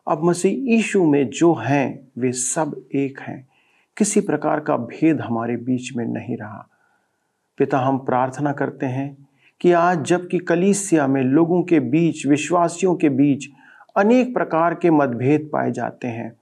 अब 0.08 0.24
मसीह 0.24 0.52
यीशु 0.52 1.04
में 1.04 1.30
जो 1.30 1.54
हैं, 1.54 2.08
वे 2.18 2.32
सब 2.32 2.82
एक 2.96 3.20
हैं। 3.20 3.48
किसी 3.98 4.22
प्रकार 4.22 4.60
का 4.60 4.78
भेद 4.78 5.22
हमारे 5.22 5.58
बीच 5.58 5.96
में 5.96 6.06
नहीं 6.06 6.38
रहा। 6.38 6.68
पिता, 7.58 7.80
हम 7.80 7.98
प्रार्थना 7.98 8.52
करते 8.52 8.86
हैं 8.86 9.28
कि 9.62 9.72
आज 9.72 10.04
जबकि 10.04 10.39
कलीसिया 10.39 11.08
में 11.08 11.22
लोगों 11.22 11.63
के 11.63 11.80
बीच, 11.80 12.28
विश्वासियों 12.28 12.96
के 12.96 13.10
बीच 13.10 13.46
अनेक 13.96 14.34
प्रकार 14.34 14.76
के 14.76 14.91
मतभेद 14.91 15.50
पाए 15.54 15.72
जाते 15.72 16.08
हैं। 16.08 16.36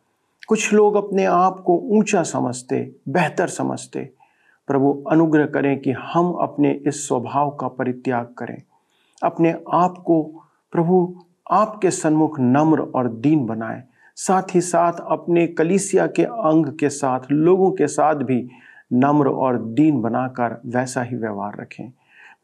कुछ 0.47 0.73
लोग 0.73 0.95
अपने 0.95 1.25
आप 1.25 1.59
को 1.59 1.77
ऊँचा 1.77 2.23
समझते, 2.23 2.95
बेहतर 3.09 3.47
समझते। 3.47 4.09
प्रभु, 4.67 5.03
अनुग्रह 5.11 5.45
करें 5.45 5.79
कि 5.79 5.91
हम 5.91 6.33
अपने 6.33 6.81
इस 6.87 7.07
स्वभाव 7.07 7.49
का 7.49 7.67
परित्याग 7.67 8.25
करें। 8.25 8.61
अपने 9.23 9.55
आप 9.73 9.97
को 9.97 10.43
प्रभु 10.71 11.19
आपके 11.51 11.91
सन्मुख 11.91 12.39
नम्र 12.39 12.79
और 12.79 13.09
दीन 13.09 13.45
बनाए। 13.45 13.83
साथ 14.15 14.43
ही 14.55 14.61
साथ 14.61 14.93
अपने 15.07 15.47
कलीसिया 15.47 16.07
के 16.07 16.23
अंग 16.23 16.65
के 16.65 16.89
साथ, 16.89 17.19
लोगों 17.31 17.71
के 17.71 17.87
साथ 17.87 18.15
भी 18.15 18.49
नम्र 18.93 19.27
और 19.27 19.57
दीन 19.61 20.01
बनाकर 20.01 20.61
वैसा 20.65 21.01
ही 21.01 21.15
व्यवहार 21.15 21.57
रखें। 21.59 21.91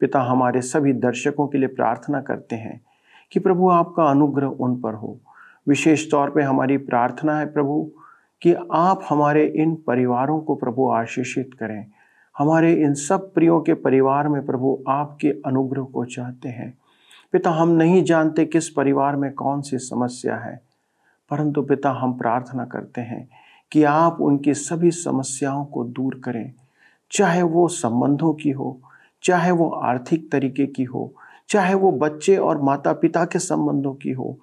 पिता, 0.00 0.20
हमारे 0.20 0.60
सभी 0.60 0.92
दर्शकों 0.92 1.46
के 1.46 1.58
लिए 1.58 1.68
प्रार्थना 1.68 2.20
करते 2.20 2.56
हैं 2.56 2.80
कि 3.32 3.40
प्रभु, 3.40 3.68
आपका 3.68 4.04
अनुग्रह 4.04 4.46
उन 4.46 4.80
पर 4.80 4.94
हो। 4.94 5.18
विशेष 5.68 6.10
तौर 6.10 6.30
पे 6.30 6.42
हमारी 6.42 6.78
प्रार्थना 6.78 7.38
है 7.38 7.46
प्रभु, 7.46 7.90
कि 8.42 8.54
आप 8.72 9.00
हमारे 9.08 9.46
इन 9.46 9.74
परिवारों 9.74 10.40
को 10.40 10.54
प्रभु 10.54 10.90
आशीषित 10.90 11.50
करें। 11.54 11.86
हमारे 12.38 12.72
इन 12.72 12.94
सब 12.94 13.34
प्रियों 13.34 13.60
के 13.60 13.74
परिवार 13.74 14.28
में 14.28 14.46
प्रभु 14.46 14.78
आपके 14.88 15.28
अनुग्रह 15.28 15.82
को 15.82 16.04
चाहते 16.04 16.48
हैं। 16.48 16.78
पिता, 17.34 17.50
हम 17.50 17.68
नहीं 17.68 18.02
जानते 18.04 18.44
किस 18.44 18.68
परिवार 18.68 19.16
में 19.16 19.32
कौन 19.32 19.60
सी 19.60 19.78
समस्या 19.78 20.36
है, 20.36 20.60
परंतु 21.30 21.62
पिता, 21.62 21.90
हम 21.90 22.12
प्रार्थना 22.12 22.64
करते 22.64 23.00
हैं 23.00 23.28
कि 23.72 23.82
आप 23.84 24.20
उनकी 24.20 24.54
सभी 24.54 24.90
समस्याओं 24.90 25.64
को 25.64 25.84
दूर 25.84 26.20
करें, 26.24 26.52
चाहे 27.10 27.42
वो 27.42 27.66
संबंधों 27.68 28.32
की 28.34 28.50
हो, 28.50 28.78
चाहे 29.22 29.50
वो 29.50 29.68
आर्थिक 29.70 30.30
तरीके 30.32 30.66
की 30.66 30.84
हो, 30.84 31.12
चाहे 31.48 31.74
वो 31.74 31.92
बच्चे 31.92 32.36
और 32.36 32.62
माता 32.62 32.92
पिता 32.92 33.24
के 33.24 33.38
संबंधों 33.38 33.94
की 33.94 34.10
हो, 34.10 34.36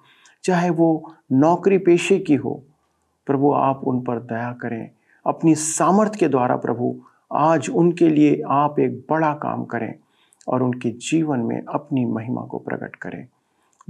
चाहे 0.44 0.70
वो 0.70 1.14
नौकरी 1.32 1.78
पेशे 1.78 2.18
की 2.18 2.34
हो, 2.34 2.62
प्रभु, 3.26 3.52
आप 3.52 3.80
उन 3.84 4.00
पर 4.00 4.18
दया 4.18 4.52
करें। 4.52 4.90
अपनी 5.26 5.54
सामर्थ्य 5.54 6.18
के 6.18 6.28
द्वारा 6.28 6.56
प्रभु, 6.56 6.94
आज 7.32 7.68
उनके 7.70 8.08
लिए 8.08 8.42
आप 8.48 8.78
एक 8.78 8.98
बड़ा 9.10 9.32
काम 9.34 9.64
करें। 9.64 9.94
और 10.48 10.62
उनके 10.62 10.90
जीवन 10.90 11.40
में 11.40 11.62
अपनी 11.74 12.04
महिमा 12.04 12.42
को 12.42 12.58
प्रकट 12.58 12.96
करें। 12.96 13.28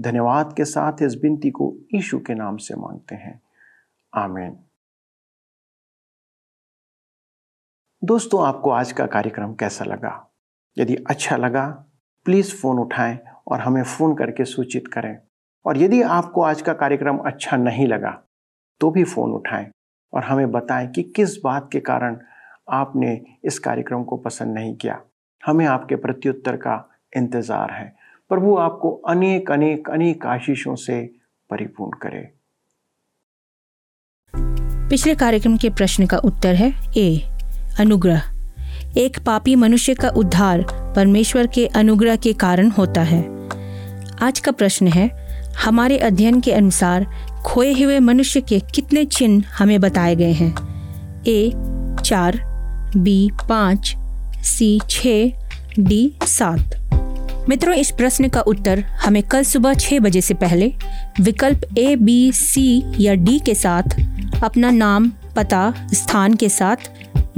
धन्यवाद 0.00 0.54
के 0.56 0.64
साथ 0.64 1.02
इस 1.02 1.14
बिनती 1.14 1.50
को 1.50 1.76
ईशु 1.94 2.18
के 2.18 2.34
नाम 2.34 2.56
से 2.56 2.74
मांगते 2.74 3.14
हैं। 3.14 3.42
आमीन। 4.14 4.58
दोस्तों, 8.04 8.46
आपको 8.46 8.70
आज 8.70 8.92
का 8.92 9.06
कार्यक्रम 9.06 9.54
कैसा 9.54 9.84
लगा? 9.84 10.30
यदि 10.78 10.96
अच्छा 10.96 11.36
लगा 11.36 11.84
प्लीज़ 12.24 12.54
फ़ोन 12.54 12.78
उठाएँ 12.78 13.18
और 13.48 13.60
हमें 13.60 13.82
फ़ोन 13.82 14.14
करके 14.14 14.44
सूचित 14.44 14.88
करें। 14.88 15.18
और 15.66 15.78
यदि 15.78 16.02
आपको 16.02 16.42
आज 16.42 16.62
का 16.62 16.72
कार्यक्रम 16.72 17.18
अच्छा 17.18 17.56
नहीं 17.56 17.86
लगा 17.86 18.22
तो 18.80 18.90
भी 18.90 19.04
फ़ोन 19.04 19.30
उठाएँ 19.30 19.70
और 20.12 20.24
हमें 20.24 20.50
बताएँ 20.50 20.88
कि 20.88 21.02
किस 21.02 21.36
बात 21.44 21.68
के 21.72 21.80
कारण 21.80 22.20
आपने 22.70 23.24
इस 23.44 23.58
कार्यक्रम 23.58 24.04
को 24.04 24.16
पसंद 24.16 24.54
नहीं 24.54 24.76
किया। 24.76 25.00
हमें 25.42 25.66
आपके 25.66 25.96
प्रत्युत्तर 25.96 26.56
का 26.56 26.76
इंतज़ार 27.16 27.70
है 27.70 27.96
प्रभु 28.30 28.56
आपको 28.56 28.90
अनेक 29.08 29.50
अनेक 29.50 29.90
अनेक 29.90 30.26
आशीषों 30.26 30.74
से 30.76 31.00
परिपूर्ण 31.50 31.98
करे। 31.98 32.20
पिछले 34.88 35.14
कार्यक्रम 35.14 35.56
के 35.56 35.70
प्रश्न 35.70 36.06
का 36.06 36.16
उत्तर 36.16 36.54
है 36.54 36.72
ए, 36.96 37.20
अनुग्रह। 37.80 38.22
एक 38.96 39.18
पापी 39.26 39.54
मनुष्य 39.54 39.94
का 39.94 40.08
उद्धार 40.08 40.64
परमेश्वर 40.96 41.46
के 41.46 41.66
अनुग्रह 41.66 42.16
के 42.16 42.32
कारण 42.32 42.70
होता 42.70 43.02
है। 43.02 43.22
आज 44.22 44.40
का 44.40 44.52
प्रश्न 44.52 44.88
है, 44.88 45.08
हमारे 45.64 45.98
अध्ययन 45.98 46.40
के 46.40 46.52
अनुसार 46.52 47.06
खोए 47.46 47.72
हुए 47.82 47.98
मनुष्य 48.00 48.40
के 48.40 48.60
कितने 48.74 49.04
चिन्ह 49.04 49.44
हमें 49.58 49.80
बताए 49.80 50.14
गए 50.16 50.32
हैं? 50.32 50.52
ए, 51.26 51.50
चार, 52.04 52.40
बी, 52.96 53.30
पाँच 53.48 53.94
सी 54.48 54.80
छ, 54.90 55.06
डी 55.78 56.12
सात। 56.24 56.74
मित्रों, 57.48 57.74
इस 57.74 57.90
प्रश्न 57.90 58.28
का 58.28 58.40
उत्तर 58.40 58.80
हमें 58.80 59.22
कल 59.22 59.42
सुबह 59.42 59.74
छह 59.74 59.98
बजे 59.98 60.20
से 60.20 60.34
पहले 60.34 60.72
विकल्प 61.20 61.78
ए 61.78 61.96
बी 61.96 62.32
सी 62.32 62.84
या 63.00 63.14
डी 63.14 63.38
के 63.38 63.54
साथ, 63.54 63.82
अपना 64.44 64.70
नाम, 64.70 65.12
पता, 65.36 65.88
स्थान 65.94 66.34
के 66.34 66.48
साथ 66.48 66.76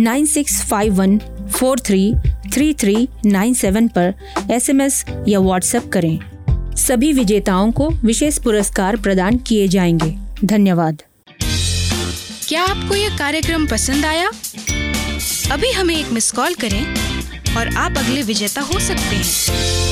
nine 0.00 0.26
six 0.26 0.62
five 0.62 0.94
one 0.94 1.18
four 1.52 1.78
three 1.78 2.14
three 2.52 2.74
three 2.74 3.08
nine 3.26 3.54
seven 3.54 3.88
पर 3.88 4.14
एसएमएस 4.50 5.04
या 5.28 5.40
व्हाट्सएप 5.40 5.88
करें। 5.92 6.18
सभी 6.76 7.12
विजेताओं 7.12 7.72
को 7.72 7.88
विशेष 7.88 8.38
पुरस्कार 8.38 8.96
प्रदान 8.96 9.36
किए 9.36 9.68
जाएँगे। 9.68 10.16
धन्यवाद। 10.44 11.02
क्या 12.48 12.62
आपको 12.62 12.94
यह 12.94 13.18
कार्यक्रम 13.18 13.66
पसंद 13.66 14.04
आया? 14.04 14.30
अभी 15.52 15.72
हमें 15.72 15.96
एक 15.96 16.12
मिस 16.12 16.32
कॉल 16.32 16.54
करें। 16.54 16.99
और 17.56 17.76
आप 17.76 17.98
अगले 17.98 18.22
विजेता 18.22 18.60
हो 18.60 18.80
सकते 18.80 19.16
हैं। 19.16 19.89